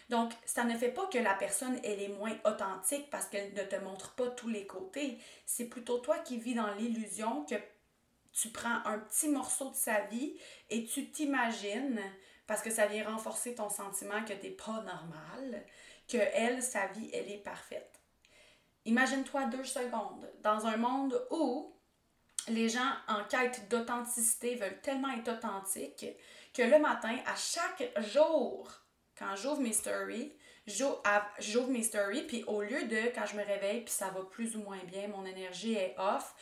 Donc, 0.09 0.33
ça 0.47 0.65
ne 0.65 0.77
fait 0.77 0.91
pas 0.91 1.07
que 1.07 1.19
la 1.19 1.35
personne, 1.35 1.79
elle 1.85 2.01
est 2.01 2.09
moins 2.09 2.37
authentique 2.45 3.11
parce 3.11 3.27
qu'elle 3.27 3.53
ne 3.53 3.63
te 3.63 3.77
montre 3.77 4.15
pas 4.15 4.29
tous 4.29 4.49
les 4.49 4.67
côtés. 4.67 5.19
C'est 5.45 5.67
plutôt 5.67 5.99
toi 5.99 6.19
qui 6.19 6.39
vis 6.39 6.55
dans 6.55 6.73
l'illusion 6.75 7.45
que 7.45 7.57
tu 8.33 8.49
prends 8.49 8.85
un 8.85 8.99
petit 9.01 9.29
morceau 9.29 9.71
de 9.71 9.77
sa 9.77 10.01
vie 10.03 10.39
et 10.71 10.85
tu 10.85 11.11
t'imagines, 11.11 12.01
parce 12.47 12.63
que 12.63 12.71
ça 12.71 12.87
vient 12.87 13.11
renforcer 13.11 13.55
ton 13.55 13.69
sentiment 13.69 14.25
que 14.25 14.33
tu 14.33 14.47
n'es 14.47 14.53
pas 14.53 14.83
normal, 14.83 15.67
que 16.09 16.17
elle, 16.17 16.63
sa 16.63 16.87
vie, 16.87 17.11
elle 17.13 17.31
est 17.31 17.43
parfaite. 17.43 18.01
Imagine-toi 18.85 19.47
deux 19.47 19.65
secondes 19.65 20.31
dans 20.43 20.67
un 20.67 20.77
monde 20.77 21.21
où 21.31 21.75
les 22.49 22.69
gens 22.69 22.93
en 23.09 23.25
quête 23.25 23.69
d'authenticité 23.69 24.55
veulent 24.55 24.81
tellement 24.81 25.11
être 25.11 25.31
authentiques 25.31 26.07
que 26.55 26.63
le 26.63 26.79
matin, 26.79 27.17
à 27.27 27.37
chaque 27.37 27.93
jour, 28.11 28.71
quand 29.19 29.37
j'ouvre 29.37 29.61
mes 29.61 29.73
stories, 29.73 30.33
j'ouvre 30.67 31.69
mes 31.69 31.83
stories, 31.83 32.23
puis 32.23 32.45
au 32.45 32.63
lieu 32.63 32.85
de, 32.87 33.15
quand 33.15 33.27
je 33.27 33.37
me 33.37 33.45
réveille, 33.45 33.83
puis 33.83 33.93
ça 33.93 34.11
va 34.11 34.23
plus 34.23 34.57
ou 34.57 34.61
moins 34.61 34.83
bien, 34.87 35.09
mon 35.09 35.25
énergie 35.25 35.75
est 35.75 35.95
off, 35.99 36.35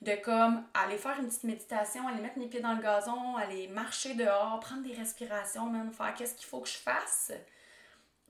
de 0.00 0.16
comme 0.16 0.64
aller 0.74 0.98
faire 0.98 1.18
une 1.20 1.28
petite 1.28 1.44
méditation, 1.44 2.08
aller 2.08 2.20
mettre 2.20 2.38
mes 2.38 2.48
pieds 2.48 2.60
dans 2.60 2.74
le 2.74 2.82
gazon, 2.82 3.36
aller 3.36 3.68
marcher 3.68 4.14
dehors, 4.14 4.58
prendre 4.60 4.82
des 4.82 4.94
respirations, 4.94 5.66
même 5.66 5.92
faire 5.92 6.14
qu'est-ce 6.14 6.34
qu'il 6.34 6.46
faut 6.46 6.60
que 6.60 6.68
je 6.68 6.78
fasse, 6.78 7.32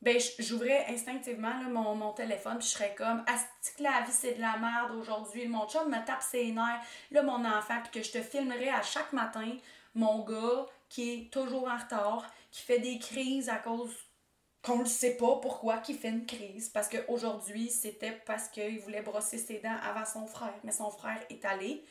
ben 0.03 0.19
j'ouvrais 0.39 0.87
instinctivement 0.89 1.55
mon, 1.71 1.95
mon, 1.95 2.13
téléphone 2.13 2.59
puis 2.59 2.67
je 2.67 2.73
serais 2.73 2.95
comme 2.97 3.25
Asti 3.27 3.83
la 3.83 4.03
vie 4.03 4.13
c'est 4.13 4.35
de 4.35 4.41
la 4.41 4.57
merde 4.59 4.97
aujourd'hui, 4.97 5.47
mon 5.47 5.67
chum 5.69 5.89
me 5.89 6.05
tape 6.05 6.23
ses 6.23 6.51
nerfs, 6.53 6.83
là 7.11 7.23
mon 7.23 7.45
enfant, 7.45 7.81
puis 7.83 8.01
que 8.01 8.07
je 8.07 8.13
te 8.13 8.21
filmerais 8.21 8.69
à 8.69 8.83
chaque 8.83 9.13
matin 9.13 9.57
mon 9.95 10.25
gars 10.25 10.67
qui 10.89 11.13
est 11.13 11.33
toujours 11.33 11.69
en 11.69 11.77
retard, 11.77 12.31
qui 12.51 12.63
fait 12.63 12.79
des 12.79 12.99
crises 12.99 13.49
à 13.49 13.57
cause 13.57 13.91
qu'on 14.63 14.79
ne 14.79 14.85
sait 14.85 15.17
pas 15.17 15.37
pourquoi 15.37 15.79
qu'il 15.79 15.97
fait 15.97 16.11
une 16.11 16.27
crise. 16.27 16.69
Parce 16.69 16.89
qu'aujourd'hui, 16.89 17.69
c'était 17.69 18.13
parce 18.13 18.49
qu'il 18.49 18.79
voulait 18.81 19.03
brosser 19.03 19.39
ses 19.39 19.59
dents 19.59 19.77
avant 19.83 20.05
son 20.05 20.27
frère. 20.27 20.55
Mais 20.65 20.73
son 20.73 20.91
frère 20.91 21.19
est 21.31 21.45
allé. 21.45 21.85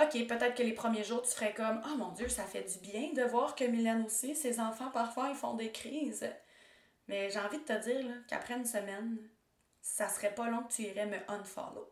OK, 0.00 0.12
peut-être 0.26 0.54
que 0.54 0.62
les 0.62 0.72
premiers 0.72 1.04
jours, 1.04 1.22
tu 1.22 1.30
ferais 1.30 1.54
comme 1.54 1.80
Oh 1.84 1.96
mon 1.96 2.10
Dieu, 2.12 2.28
ça 2.28 2.44
fait 2.44 2.62
du 2.62 2.78
bien 2.78 3.12
de 3.12 3.22
voir 3.22 3.54
que 3.54 3.64
Mylène 3.64 4.04
aussi, 4.04 4.34
ses 4.34 4.60
enfants, 4.60 4.90
parfois, 4.92 5.28
ils 5.30 5.36
font 5.36 5.54
des 5.54 5.70
crises. 5.70 6.28
Mais 7.08 7.30
j'ai 7.30 7.40
envie 7.40 7.58
de 7.58 7.64
te 7.64 7.72
dire 7.72 8.06
qu'après 8.28 8.54
une 8.54 8.66
semaine, 8.66 9.18
ça 9.80 10.08
serait 10.08 10.34
pas 10.34 10.48
long 10.48 10.62
que 10.64 10.72
tu 10.72 10.82
irais 10.82 11.06
me 11.06 11.18
unfollow. 11.28 11.90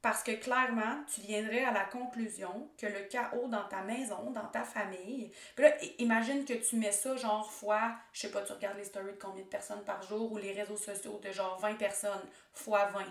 Parce 0.00 0.22
que 0.22 0.30
clairement, 0.32 1.02
tu 1.12 1.20
viendrais 1.22 1.64
à 1.64 1.72
la 1.72 1.84
conclusion 1.84 2.70
que 2.78 2.86
le 2.86 3.00
chaos 3.08 3.48
dans 3.48 3.64
ta 3.64 3.82
maison, 3.82 4.30
dans 4.30 4.46
ta 4.46 4.62
famille, 4.62 5.32
puis 5.56 5.64
là, 5.64 5.72
imagine 5.98 6.44
que 6.44 6.52
tu 6.54 6.76
mets 6.76 6.92
ça 6.92 7.16
genre 7.16 7.50
fois, 7.50 7.96
je 8.12 8.20
sais 8.20 8.30
pas, 8.30 8.42
tu 8.42 8.52
regardes 8.52 8.78
les 8.78 8.84
stories 8.84 9.12
de 9.12 9.18
combien 9.18 9.42
de 9.42 9.48
personnes 9.48 9.82
par 9.84 10.02
jour 10.02 10.30
ou 10.30 10.38
les 10.38 10.52
réseaux 10.52 10.76
sociaux 10.76 11.18
de 11.22 11.32
genre 11.32 11.58
20 11.58 11.74
personnes 11.74 12.28
fois 12.52 12.86
20. 12.86 13.04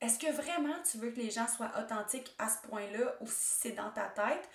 Est-ce 0.00 0.18
que 0.18 0.32
vraiment 0.32 0.74
tu 0.90 0.96
veux 0.98 1.10
que 1.10 1.20
les 1.20 1.30
gens 1.30 1.46
soient 1.46 1.70
authentiques 1.78 2.34
à 2.38 2.48
ce 2.48 2.66
point-là 2.66 3.14
ou 3.20 3.26
si 3.26 3.60
c'est 3.60 3.72
dans 3.72 3.90
ta 3.90 4.06
tête 4.08 4.48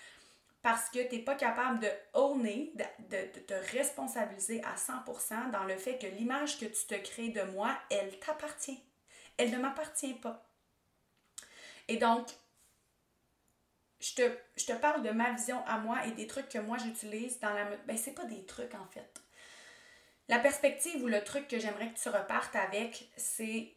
parce 0.62 0.90
que 0.90 1.08
tu 1.08 1.16
n'es 1.16 1.22
pas 1.22 1.36
capable 1.36 1.80
de 1.80 1.90
owner, 2.14 2.74
de, 2.76 2.84
de, 3.16 3.40
te 3.40 3.54
responsabiliser 3.76 4.64
à 4.64 4.76
100% 4.76 5.52
dans 5.52 5.64
le 5.64 5.78
fait 5.78 5.98
que 5.98 6.08
l'image 6.08 6.60
que 6.60 6.66
tu 6.66 6.86
te 6.88 6.96
crées 6.96 7.30
de 7.30 7.44
moi, 7.44 7.78
elle 7.90 8.20
t'appartient. 8.20 8.82
Elle 9.38 9.52
ne 9.52 9.58
m'appartient 9.58 10.16
pas. 10.16 10.44
Et 11.88 11.98
donc, 11.98 12.28
je 14.00 14.14
te, 14.14 14.74
parle 14.74 15.04
de 15.04 15.10
ma 15.10 15.32
vision 15.32 15.64
à 15.66 15.78
moi 15.78 16.06
et 16.06 16.12
des 16.12 16.28
trucs 16.28 16.50
que 16.50 16.60
moi 16.60 16.78
j'utilise 16.78 17.40
dans 17.40 17.54
la... 17.54 17.66
Ben, 17.88 17.98
c'est 17.98 18.14
pas 18.14 18.26
des 18.26 18.46
trucs 18.46 18.76
en 18.76 18.86
fait. 18.88 19.22
La 20.30 20.40
perspective 20.40 21.02
ou 21.04 21.08
le 21.08 21.24
truc 21.24 21.48
que 21.48 21.60
j'aimerais 21.60 21.92
que 21.92 22.00
tu 22.00 22.10
repartes 22.10 22.56
avec, 22.56 23.10
c'est 23.16 23.74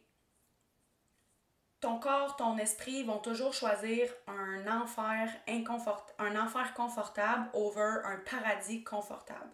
ton 1.81 1.99
corps, 1.99 2.35
ton 2.35 2.57
esprit 2.57 3.03
vont 3.03 3.17
toujours 3.17 3.53
choisir 3.53 4.07
un 4.27 4.67
enfer 4.67 5.29
inconfort 5.47 6.05
un 6.19 6.39
enfer 6.39 6.73
confortable 6.75 7.49
over 7.53 8.01
un 8.05 8.17
paradis 8.17 8.83
confortable. 8.83 9.51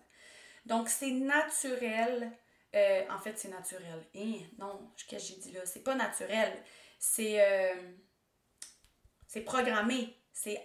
Donc 0.66 0.90
c'est 0.90 1.12
naturel. 1.12 2.32
Euh, 2.76 3.02
en 3.10 3.18
fait, 3.18 3.40
c'est 3.40 3.48
naturel. 3.48 4.06
Eh, 4.14 4.46
non, 4.60 4.92
qu'est-ce 5.08 5.32
que 5.32 5.36
j'ai 5.36 5.42
dit 5.42 5.52
là? 5.54 5.66
C'est 5.66 5.84
pas 5.84 5.96
naturel. 5.96 6.52
C'est 7.00 7.42
euh, 7.42 7.76
c'est 9.26 9.42
programmé. 9.42 10.14
C'est 10.34 10.64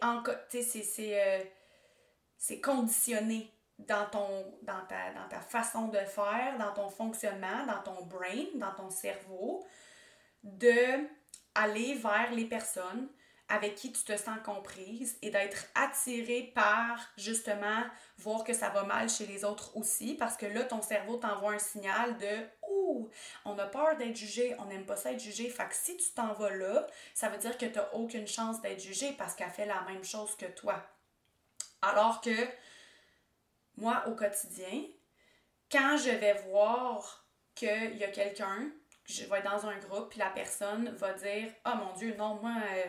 c'est 0.51 1.23
euh, 1.23 1.45
c'est 2.37 2.61
conditionné 2.61 3.49
dans 3.79 4.07
ta, 4.07 4.19
dans 5.13 5.29
ta 5.29 5.41
façon 5.41 5.89
de 5.89 5.99
faire, 5.99 6.59
dans 6.59 6.73
ton 6.73 6.89
fonctionnement, 6.89 7.67
dans 7.67 7.83
ton 7.83 8.05
brain, 8.07 8.47
dans 8.57 8.73
ton 8.75 8.91
cerveau 8.91 9.65
de 10.43 11.07
aller 11.55 11.95
vers 11.95 12.33
les 12.33 12.45
personnes 12.45 13.09
avec 13.53 13.75
qui 13.75 13.93
tu 13.93 14.03
te 14.03 14.17
sens 14.17 14.39
comprise 14.45 15.19
et 15.21 15.31
d'être 15.31 15.67
attiré 15.75 16.53
par 16.55 16.99
justement 17.19 17.83
voir 18.17 18.45
que 18.45 18.55
ça 18.55 18.71
va 18.71 18.85
mal 18.85 19.11
chez 19.11 19.27
les 19.27 19.45
autres 19.45 19.77
aussi 19.77 20.15
parce 20.15 20.39
que 20.39 20.47
là 20.47 20.65
ton 20.65 20.81
cerveau 20.81 21.17
t'envoie 21.17 21.53
un 21.53 21.59
signal 21.59 22.17
de 22.17 22.49
ouh 22.71 23.11
on 23.45 23.59
a 23.59 23.67
peur 23.67 23.97
d'être 23.99 24.17
jugé 24.17 24.57
on 24.59 24.65
n'aime 24.67 24.87
pas 24.87 24.97
ça 24.97 25.13
être 25.13 25.21
jugé 25.21 25.51
fait 25.51 25.69
que 25.69 25.75
si 25.75 25.99
tu 25.99 26.11
t'en 26.15 26.33
vas 26.33 26.51
là 26.51 26.87
ça 27.13 27.29
veut 27.29 27.37
dire 27.37 27.59
que 27.59 27.67
tu 27.67 27.75
n'as 27.75 27.91
aucune 27.93 28.27
chance 28.27 28.63
d'être 28.63 28.81
jugé 28.81 29.13
parce 29.19 29.35
qu'elle 29.35 29.51
fait 29.51 29.67
la 29.67 29.83
même 29.83 30.05
chose 30.05 30.35
que 30.37 30.47
toi. 30.47 30.83
Alors 31.83 32.23
que 32.23 32.49
moi 33.77 34.05
au 34.07 34.15
quotidien 34.15 34.85
quand 35.71 35.99
je 35.99 36.11
vais 36.11 36.35
voir 36.49 37.27
qu'il 37.55 37.97
y 37.97 38.05
a 38.05 38.09
quelqu'un 38.09 38.71
je 39.07 39.25
vais 39.25 39.39
être 39.39 39.51
dans 39.51 39.67
un 39.67 39.79
groupe, 39.79 40.11
puis 40.11 40.19
la 40.19 40.31
personne 40.31 40.91
va 40.91 41.13
dire 41.15 41.51
oh, 41.67 41.77
mon 41.77 41.93
Dieu, 41.95 42.15
non, 42.17 42.37
moi, 42.37 42.55
euh, 42.73 42.85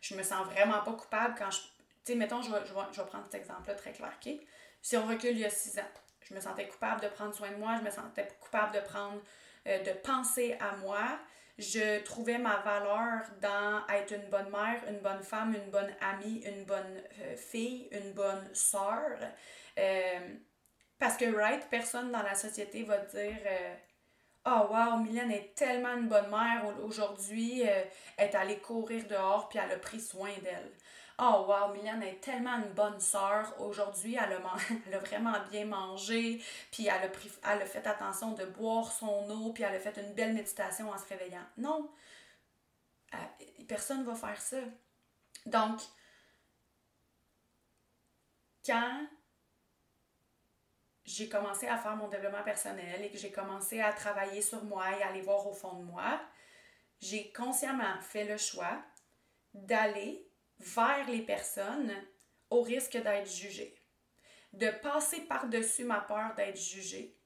je 0.00 0.14
me 0.14 0.22
sens 0.22 0.46
vraiment 0.46 0.80
pas 0.82 0.92
coupable 0.92 1.34
quand 1.36 1.50
je. 1.50 1.58
Tu 1.58 2.12
sais, 2.12 2.14
mettons, 2.14 2.40
je 2.40 2.50
vais, 2.50 2.60
je, 2.64 2.72
je 2.92 3.00
vais 3.00 3.06
prendre 3.06 3.24
cet 3.24 3.34
exemple-là 3.34 3.74
très 3.74 3.92
clair, 3.92 4.12
OK? 4.24 4.32
Si 4.80 4.96
on 4.96 5.06
recule 5.06 5.32
il 5.32 5.40
y 5.40 5.44
a 5.44 5.50
six 5.50 5.78
ans, 5.78 5.92
je 6.22 6.34
me 6.34 6.40
sentais 6.40 6.66
coupable 6.68 7.02
de 7.02 7.08
prendre 7.08 7.34
soin 7.34 7.50
de 7.50 7.56
moi, 7.56 7.76
je 7.78 7.84
me 7.84 7.90
sentais 7.90 8.28
coupable 8.40 8.74
de 8.74 8.80
prendre, 8.80 9.20
euh, 9.66 9.82
de 9.82 9.92
penser 9.92 10.56
à 10.60 10.76
moi. 10.76 11.18
Je 11.58 12.00
trouvais 12.04 12.38
ma 12.38 12.58
valeur 12.58 13.22
dans 13.42 13.84
être 13.88 14.14
une 14.14 14.30
bonne 14.30 14.48
mère, 14.48 14.80
une 14.88 15.00
bonne 15.00 15.22
femme, 15.22 15.54
une 15.54 15.70
bonne 15.70 15.92
amie, 16.00 16.44
une 16.46 16.64
bonne 16.64 17.02
euh, 17.20 17.36
fille, 17.36 17.88
une 17.90 18.12
bonne 18.12 18.48
sœur. 18.54 19.18
parce 20.98 21.16
que, 21.16 21.34
right, 21.34 21.68
personne 21.68 22.12
dans 22.12 22.22
la 22.22 22.36
société 22.36 22.84
va 22.84 22.98
dire 22.98 23.36
oh, 24.46 24.66
wow, 24.70 24.98
Mylène 24.98 25.32
est 25.32 25.54
tellement 25.54 25.94
une 25.94 26.08
bonne 26.08 26.30
mère 26.30 26.64
aujourd'hui, 26.84 27.68
euh, 27.68 27.84
elle 28.16 28.28
est 28.28 28.34
allée 28.34 28.58
courir 28.58 29.06
dehors 29.06 29.48
puis 29.48 29.58
elle 29.58 29.72
a 29.72 29.78
pris 29.78 30.00
soin 30.00 30.32
d'elle. 30.42 30.72
Oh 31.20 31.46
wow, 31.48 31.72
Mylène 31.72 32.02
est 32.04 32.20
tellement 32.20 32.56
une 32.58 32.72
bonne 32.74 33.00
sœur. 33.00 33.60
Aujourd'hui, 33.60 34.14
elle 34.14 34.34
a, 34.34 34.40
elle 34.86 34.94
a 34.94 34.98
vraiment 35.00 35.34
bien 35.50 35.64
mangé, 35.64 36.40
puis 36.70 36.86
elle 36.86 37.04
a, 37.04 37.08
pris, 37.08 37.30
elle 37.44 37.62
a 37.62 37.66
fait 37.66 37.86
attention 37.86 38.32
de 38.32 38.44
boire 38.44 38.90
son 38.92 39.28
eau, 39.30 39.52
puis 39.52 39.64
elle 39.64 39.74
a 39.74 39.80
fait 39.80 40.00
une 40.00 40.14
belle 40.14 40.34
méditation 40.34 40.90
en 40.90 40.96
se 40.98 41.08
réveillant. 41.08 41.44
Non, 41.56 41.90
euh, 43.14 43.16
personne 43.66 44.00
ne 44.00 44.04
va 44.04 44.14
faire 44.14 44.40
ça. 44.40 44.58
Donc, 45.46 45.80
quand 48.64 49.06
j'ai 51.08 51.30
commencé 51.30 51.66
à 51.66 51.78
faire 51.78 51.96
mon 51.96 52.08
développement 52.08 52.42
personnel 52.42 53.02
et 53.02 53.10
que 53.10 53.16
j'ai 53.16 53.32
commencé 53.32 53.80
à 53.80 53.92
travailler 53.92 54.42
sur 54.42 54.62
moi 54.64 54.84
et 54.98 55.02
à 55.02 55.08
aller 55.08 55.22
voir 55.22 55.46
au 55.46 55.54
fond 55.54 55.72
de 55.78 55.84
moi, 55.84 56.20
j'ai 57.00 57.32
consciemment 57.32 57.98
fait 58.02 58.24
le 58.24 58.36
choix 58.36 58.82
d'aller 59.54 60.28
vers 60.58 61.08
les 61.08 61.22
personnes 61.22 61.94
au 62.50 62.60
risque 62.60 62.98
d'être 62.98 63.30
jugée, 63.30 63.74
de 64.52 64.68
passer 64.68 65.22
par-dessus 65.22 65.84
ma 65.84 66.00
peur 66.00 66.34
d'être 66.34 66.60
jugée 66.60 67.16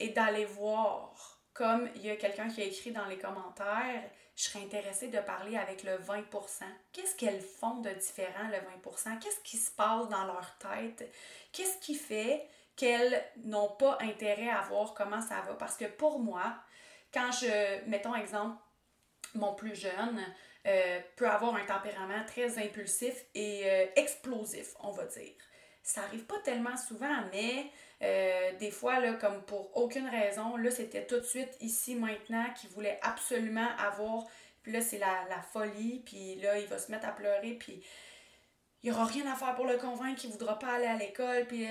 et 0.00 0.08
d'aller 0.08 0.44
voir, 0.44 1.40
comme 1.52 1.88
il 1.94 2.06
y 2.06 2.10
a 2.10 2.16
quelqu'un 2.16 2.48
qui 2.48 2.60
a 2.60 2.64
écrit 2.64 2.90
dans 2.90 3.06
les 3.06 3.18
commentaires, 3.18 4.10
je 4.34 4.44
serais 4.44 4.64
intéressée 4.64 5.08
de 5.08 5.20
parler 5.20 5.56
avec 5.56 5.84
le 5.84 5.92
20%. 5.92 6.64
Qu'est-ce 6.92 7.14
qu'elles 7.14 7.40
font 7.40 7.76
de 7.76 7.90
différent, 7.90 8.48
le 8.48 8.58
20%? 8.88 9.20
Qu'est-ce 9.20 9.40
qui 9.44 9.58
se 9.58 9.70
passe 9.70 10.08
dans 10.08 10.24
leur 10.24 10.58
tête? 10.58 11.08
Qu'est-ce 11.52 11.78
qui 11.78 11.94
fait 11.94 12.48
qu'elles 12.78 13.22
n'ont 13.44 13.68
pas 13.68 13.98
intérêt 14.00 14.48
à 14.48 14.62
voir 14.62 14.94
comment 14.94 15.20
ça 15.20 15.42
va. 15.46 15.54
Parce 15.54 15.76
que 15.76 15.84
pour 15.84 16.20
moi, 16.20 16.54
quand 17.12 17.30
je, 17.32 17.84
mettons 17.86 18.14
exemple, 18.14 18.56
mon 19.34 19.54
plus 19.54 19.74
jeune 19.74 20.20
euh, 20.66 21.00
peut 21.16 21.28
avoir 21.28 21.54
un 21.56 21.64
tempérament 21.64 22.24
très 22.26 22.58
impulsif 22.58 23.24
et 23.34 23.62
euh, 23.64 23.86
explosif, 23.96 24.74
on 24.80 24.92
va 24.92 25.04
dire. 25.06 25.32
Ça 25.82 26.02
arrive 26.02 26.24
pas 26.24 26.38
tellement 26.44 26.76
souvent, 26.76 27.24
mais 27.32 27.66
euh, 28.02 28.56
des 28.58 28.70
fois, 28.70 29.00
là, 29.00 29.14
comme 29.14 29.42
pour 29.42 29.76
aucune 29.76 30.08
raison, 30.08 30.56
là, 30.56 30.70
c'était 30.70 31.06
tout 31.06 31.18
de 31.18 31.24
suite 31.24 31.56
ici, 31.60 31.94
maintenant, 31.94 32.44
qu'il 32.60 32.70
voulait 32.70 33.00
absolument 33.02 33.68
avoir. 33.78 34.24
Puis 34.62 34.72
là, 34.72 34.80
c'est 34.80 34.98
la, 34.98 35.24
la, 35.30 35.40
folie, 35.40 36.02
puis 36.04 36.36
là, 36.36 36.58
il 36.58 36.66
va 36.66 36.78
se 36.78 36.90
mettre 36.90 37.08
à 37.08 37.12
pleurer, 37.12 37.54
puis 37.54 37.82
il 38.82 38.90
n'y 38.90 38.96
aura 38.96 39.06
rien 39.06 39.30
à 39.32 39.34
faire 39.34 39.54
pour 39.54 39.66
le 39.66 39.78
convaincre 39.78 40.20
qu'il 40.20 40.30
ne 40.30 40.34
voudra 40.34 40.58
pas 40.58 40.74
aller 40.74 40.86
à 40.86 40.96
l'école, 40.96 41.46
puis 41.46 41.66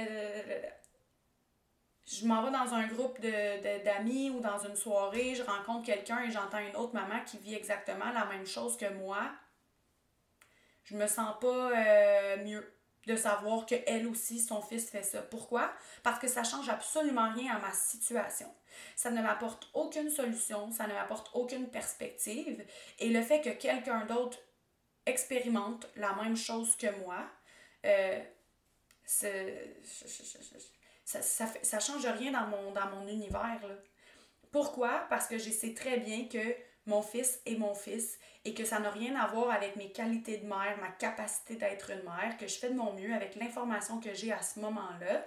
je 2.07 2.25
m'en 2.25 2.41
vais 2.41 2.51
dans 2.51 2.73
un 2.73 2.87
groupe 2.87 3.19
de, 3.19 3.83
d'amis 3.83 4.29
ou 4.29 4.39
dans 4.39 4.57
une 4.59 4.75
soirée, 4.75 5.35
je 5.35 5.43
rencontre 5.43 5.85
quelqu'un 5.85 6.23
et 6.23 6.31
j'entends 6.31 6.59
une 6.59 6.75
autre 6.77 6.93
maman 6.93 7.21
qui 7.25 7.37
vit 7.37 7.53
exactement 7.53 8.11
la 8.13 8.25
même 8.25 8.45
chose 8.45 8.77
que 8.77 8.89
moi, 8.93 9.29
je 10.85 10.95
me 10.95 11.05
sens 11.05 11.35
pas 11.41 11.71
euh, 11.71 12.43
mieux 12.45 12.73
de 13.07 13.15
savoir 13.15 13.65
que 13.65 13.75
elle 13.85 14.07
aussi, 14.07 14.39
son 14.39 14.61
fils 14.61 14.89
fait 14.89 15.03
ça. 15.03 15.21
Pourquoi? 15.21 15.73
Parce 16.03 16.19
que 16.19 16.27
ça 16.27 16.43
change 16.43 16.69
absolument 16.69 17.31
rien 17.33 17.55
à 17.55 17.59
ma 17.59 17.71
situation. 17.73 18.53
Ça 18.95 19.11
ne 19.11 19.21
m'apporte 19.21 19.69
aucune 19.73 20.09
solution, 20.09 20.71
ça 20.71 20.87
ne 20.87 20.93
m'apporte 20.93 21.29
aucune 21.33 21.69
perspective. 21.69 22.65
Et 22.99 23.09
le 23.09 23.21
fait 23.21 23.41
que 23.41 23.49
quelqu'un 23.49 24.05
d'autre 24.05 24.37
expérimente 25.05 25.87
la 25.95 26.13
même 26.15 26.35
chose 26.35 26.75
que 26.77 26.87
moi, 26.99 27.25
euh, 27.85 28.21
c'est 29.03 29.77
ça, 31.07 31.21
ça, 31.21 31.79
change 31.79 32.05
rien 32.05 32.31
dans 32.31 32.47
mon, 32.47 33.07
univers. 33.07 33.61
Pourquoi? 34.51 35.05
Parce 35.09 35.27
que 35.27 35.37
je 35.37 35.49
sais 35.49 35.73
très 35.73 35.99
bien 35.99 36.27
que 36.27 36.55
mon 36.85 37.01
fils 37.01 37.39
est 37.45 37.55
mon 37.55 37.73
fils 37.73 38.19
et 38.43 38.53
que 38.53 38.65
ça 38.65 38.79
n'a 38.79 38.89
rien 38.89 39.15
à 39.15 39.27
voir 39.27 39.51
avec 39.51 39.77
mes 39.77 39.91
qualités 39.91 40.37
de 40.37 40.45
mère, 40.45 40.77
ma 40.81 40.89
capacité 40.89 41.55
d'être 41.55 41.91
une 41.91 42.03
mère, 42.03 42.37
que 42.37 42.47
je 42.47 42.55
fais 42.55 42.69
de 42.69 42.75
mon 42.75 42.91
mieux 42.93 43.13
avec 43.13 43.35
l'information 43.35 44.01
que 44.01 44.13
j'ai 44.13 44.33
à 44.33 44.41
ce 44.41 44.59
moment-là. 44.59 45.25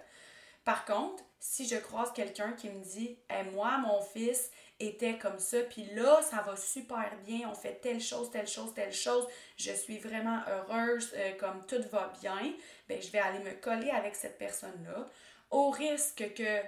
Par 0.65 0.85
contre, 0.85 1.25
si 1.39 1.67
je 1.67 1.77
croise 1.77 2.13
quelqu'un 2.13 2.53
qui 2.53 2.69
me 2.69 2.83
dit 2.85 3.17
moi, 3.55 3.79
mon 3.79 4.03
fils 4.03 4.51
était 4.79 5.17
comme 5.17 5.39
ça, 5.39 5.61
puis 5.63 5.87
là, 5.95 6.21
ça 6.21 6.43
va 6.43 6.57
super 6.57 7.11
bien, 7.25 7.49
on 7.51 7.55
fait 7.55 7.81
telle 7.81 8.01
chose, 8.03 8.31
telle 8.31 8.49
chose, 8.49 8.75
telle 8.75 8.93
chose, 8.93 9.27
je 9.57 9.73
suis 9.73 9.99
vraiment 9.99 10.41
heureuse, 10.47 11.13
euh, 11.17 11.33
comme 11.39 11.65
tout 11.67 11.83
va 11.91 12.13
bien, 12.21 12.55
ben, 12.89 13.01
je 13.01 13.11
vais 13.11 13.19
aller 13.19 13.39
me 13.39 13.53
coller 13.53 13.91
avec 13.91 14.15
cette 14.15 14.37
personne-là 14.39 15.09
au 15.51 15.71
risque 15.71 16.33
que 16.35 16.61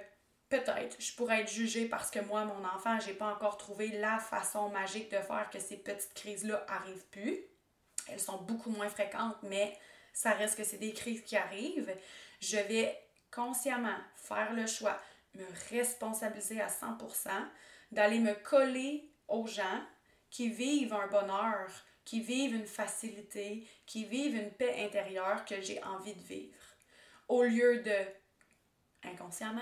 peut-être 0.49 0.97
je 0.99 1.15
pourrais 1.15 1.41
être 1.41 1.51
jugée 1.51 1.85
parce 1.85 2.11
que 2.11 2.19
moi, 2.19 2.45
mon 2.45 2.63
enfant, 2.65 2.99
j'ai 2.99 3.13
pas 3.13 3.33
encore 3.33 3.57
trouvé 3.57 3.87
la 3.87 4.19
façon 4.19 4.69
magique 4.69 5.11
de 5.11 5.17
faire 5.17 5.49
que 5.51 5.59
ces 5.59 5.77
petites 5.77 6.13
crises-là 6.13 6.65
arrivent 6.67 7.07
plus. 7.07 7.39
Elles 8.07 8.19
sont 8.19 8.37
beaucoup 8.37 8.69
moins 8.69 8.89
fréquentes, 8.89 9.37
mais 9.43 9.77
ça 10.13 10.31
reste 10.31 10.57
que 10.57 10.63
c'est 10.63 10.77
des 10.77 10.93
crises 10.93 11.23
qui 11.23 11.37
arrivent. 11.37 11.95
Je 12.39 12.57
vais 12.57 12.95
consciemment 13.31 13.97
faire 14.15 14.53
le 14.53 14.67
choix, 14.67 14.99
me 15.33 15.45
responsabiliser 15.69 16.61
à 16.61 16.67
100%, 16.67 17.29
d'aller 17.91 18.19
me 18.19 18.33
coller 18.33 19.09
aux 19.27 19.47
gens 19.47 19.81
qui 20.29 20.49
vivent 20.49 20.93
un 20.93 21.07
bonheur, 21.07 21.69
qui 22.05 22.19
vivent 22.19 22.55
une 22.55 22.67
facilité, 22.67 23.67
qui 23.85 24.05
vivent 24.05 24.35
une 24.35 24.51
paix 24.51 24.83
intérieure 24.83 25.45
que 25.45 25.61
j'ai 25.61 25.81
envie 25.83 26.13
de 26.13 26.21
vivre. 26.21 26.61
Au 27.27 27.43
lieu 27.43 27.81
de 27.81 27.95
inconsciemment 29.05 29.61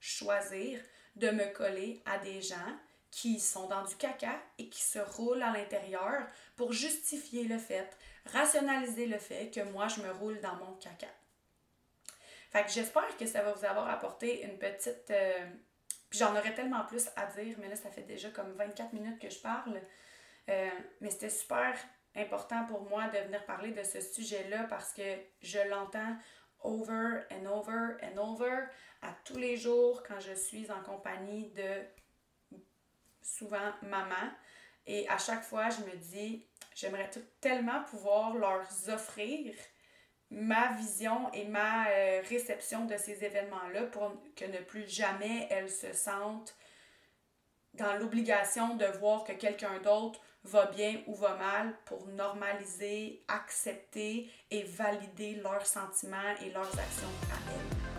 choisir 0.00 0.80
de 1.16 1.30
me 1.30 1.52
coller 1.52 2.02
à 2.06 2.18
des 2.18 2.40
gens 2.40 2.76
qui 3.10 3.38
sont 3.38 3.68
dans 3.68 3.84
du 3.84 3.94
caca 3.96 4.40
et 4.58 4.68
qui 4.68 4.82
se 4.82 4.98
roulent 4.98 5.42
à 5.42 5.52
l'intérieur 5.52 6.26
pour 6.56 6.72
justifier 6.72 7.44
le 7.44 7.58
fait, 7.58 7.96
rationaliser 8.26 9.06
le 9.06 9.18
fait 9.18 9.50
que 9.50 9.60
moi 9.60 9.86
je 9.88 10.00
me 10.00 10.10
roule 10.10 10.40
dans 10.40 10.56
mon 10.56 10.72
caca. 10.74 11.08
Fait 12.50 12.64
que 12.64 12.70
j'espère 12.70 13.16
que 13.16 13.26
ça 13.26 13.42
va 13.42 13.52
vous 13.52 13.64
avoir 13.64 13.88
apporté 13.88 14.44
une 14.44 14.58
petite. 14.58 15.10
Euh, 15.10 15.46
j'en 16.10 16.32
aurais 16.36 16.54
tellement 16.54 16.84
plus 16.84 17.08
à 17.16 17.26
dire, 17.26 17.56
mais 17.58 17.68
là 17.68 17.76
ça 17.76 17.90
fait 17.90 18.02
déjà 18.02 18.30
comme 18.30 18.52
24 18.52 18.92
minutes 18.94 19.18
que 19.18 19.30
je 19.30 19.38
parle. 19.38 19.80
Euh, 20.48 20.70
mais 21.00 21.10
c'était 21.10 21.30
super 21.30 21.74
important 22.16 22.64
pour 22.66 22.82
moi 22.88 23.08
de 23.08 23.18
venir 23.18 23.44
parler 23.44 23.70
de 23.72 23.82
ce 23.82 24.00
sujet-là 24.00 24.64
parce 24.64 24.92
que 24.92 25.02
je 25.40 25.58
l'entends 25.68 26.16
over 26.64 27.26
and 27.30 27.46
over 27.46 27.98
and 28.02 28.18
over 28.18 28.68
à 29.02 29.14
tous 29.24 29.36
les 29.36 29.56
jours 29.56 30.02
quand 30.06 30.20
je 30.20 30.32
suis 30.32 30.70
en 30.70 30.82
compagnie 30.82 31.50
de 31.50 32.58
souvent 33.20 33.72
maman. 33.82 34.30
Et 34.86 35.08
à 35.08 35.18
chaque 35.18 35.42
fois, 35.42 35.68
je 35.70 35.80
me 35.82 35.96
dis, 35.96 36.46
j'aimerais 36.74 37.10
tellement 37.40 37.82
pouvoir 37.84 38.34
leur 38.34 38.66
offrir 38.88 39.54
ma 40.30 40.72
vision 40.72 41.30
et 41.32 41.44
ma 41.44 41.88
euh, 41.88 42.22
réception 42.28 42.86
de 42.86 42.96
ces 42.96 43.22
événements-là 43.22 43.84
pour 43.86 44.12
que 44.34 44.46
ne 44.46 44.58
plus 44.58 44.88
jamais 44.88 45.46
elles 45.50 45.70
se 45.70 45.92
sentent 45.92 46.56
dans 47.74 47.94
l'obligation 47.96 48.76
de 48.76 48.86
voir 48.86 49.24
que 49.24 49.32
quelqu'un 49.32 49.78
d'autre 49.80 50.20
va 50.44 50.66
bien 50.66 50.96
ou 51.06 51.14
va 51.14 51.36
mal 51.36 51.74
pour 51.84 52.06
normaliser, 52.08 53.22
accepter 53.28 54.28
et 54.50 54.62
valider 54.64 55.40
leurs 55.42 55.66
sentiments 55.66 56.16
et 56.44 56.50
leurs 56.50 56.78
actions 56.78 57.08
à 57.30 57.52
elles. 57.52 57.92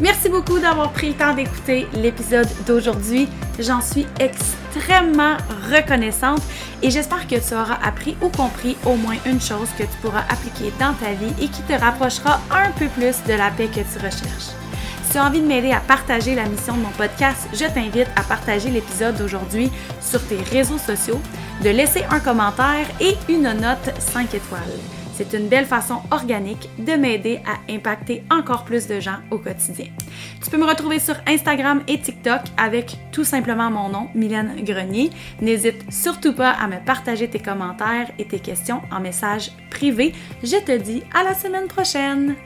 Merci 0.00 0.28
beaucoup 0.28 0.60
d'avoir 0.60 0.92
pris 0.92 1.08
le 1.08 1.14
temps 1.14 1.34
d'écouter 1.34 1.88
l'épisode 1.94 2.48
d'aujourd'hui. 2.66 3.28
J'en 3.58 3.80
suis 3.80 4.06
extrêmement 4.20 5.36
reconnaissante 5.72 6.40
et 6.82 6.90
j'espère 6.90 7.26
que 7.26 7.34
tu 7.34 7.54
auras 7.54 7.82
appris 7.82 8.16
ou 8.22 8.28
compris 8.28 8.76
au 8.86 8.94
moins 8.94 9.16
une 9.26 9.40
chose 9.40 9.68
que 9.76 9.82
tu 9.82 9.98
pourras 10.00 10.22
appliquer 10.30 10.72
dans 10.78 10.94
ta 10.94 11.12
vie 11.14 11.34
et 11.42 11.48
qui 11.48 11.62
te 11.62 11.72
rapprochera 11.72 12.40
un 12.52 12.70
peu 12.78 12.86
plus 12.88 13.24
de 13.24 13.32
la 13.32 13.50
paix 13.50 13.66
que 13.66 13.80
tu 13.80 13.98
recherches. 13.98 14.57
Si 15.08 15.12
tu 15.12 15.20
as 15.20 15.24
envie 15.24 15.40
de 15.40 15.46
m'aider 15.46 15.72
à 15.72 15.80
partager 15.80 16.34
la 16.34 16.44
mission 16.44 16.76
de 16.76 16.82
mon 16.82 16.90
podcast, 16.90 17.48
je 17.54 17.64
t'invite 17.64 18.08
à 18.14 18.22
partager 18.22 18.68
l'épisode 18.68 19.16
d'aujourd'hui 19.16 19.70
sur 20.02 20.22
tes 20.28 20.36
réseaux 20.36 20.76
sociaux, 20.76 21.18
de 21.64 21.70
laisser 21.70 22.04
un 22.10 22.20
commentaire 22.20 22.86
et 23.00 23.14
une 23.26 23.50
note 23.54 23.98
5 23.98 24.34
étoiles. 24.34 24.60
C'est 25.14 25.32
une 25.32 25.48
belle 25.48 25.64
façon 25.64 26.02
organique 26.10 26.68
de 26.78 26.92
m'aider 26.92 27.40
à 27.46 27.72
impacter 27.72 28.22
encore 28.30 28.66
plus 28.66 28.86
de 28.86 29.00
gens 29.00 29.16
au 29.30 29.38
quotidien. 29.38 29.86
Tu 30.44 30.50
peux 30.50 30.58
me 30.58 30.66
retrouver 30.66 30.98
sur 30.98 31.14
Instagram 31.26 31.82
et 31.88 31.98
TikTok 31.98 32.42
avec 32.58 32.98
tout 33.10 33.24
simplement 33.24 33.70
mon 33.70 33.88
nom, 33.88 34.08
Mylène 34.14 34.62
Grenier. 34.62 35.08
N'hésite 35.40 35.90
surtout 35.90 36.34
pas 36.34 36.50
à 36.50 36.66
me 36.66 36.84
partager 36.84 37.30
tes 37.30 37.40
commentaires 37.40 38.10
et 38.18 38.26
tes 38.26 38.40
questions 38.40 38.82
en 38.92 39.00
message 39.00 39.52
privé. 39.70 40.12
Je 40.42 40.62
te 40.62 40.76
dis 40.76 41.02
à 41.14 41.24
la 41.24 41.32
semaine 41.32 41.66
prochaine! 41.66 42.36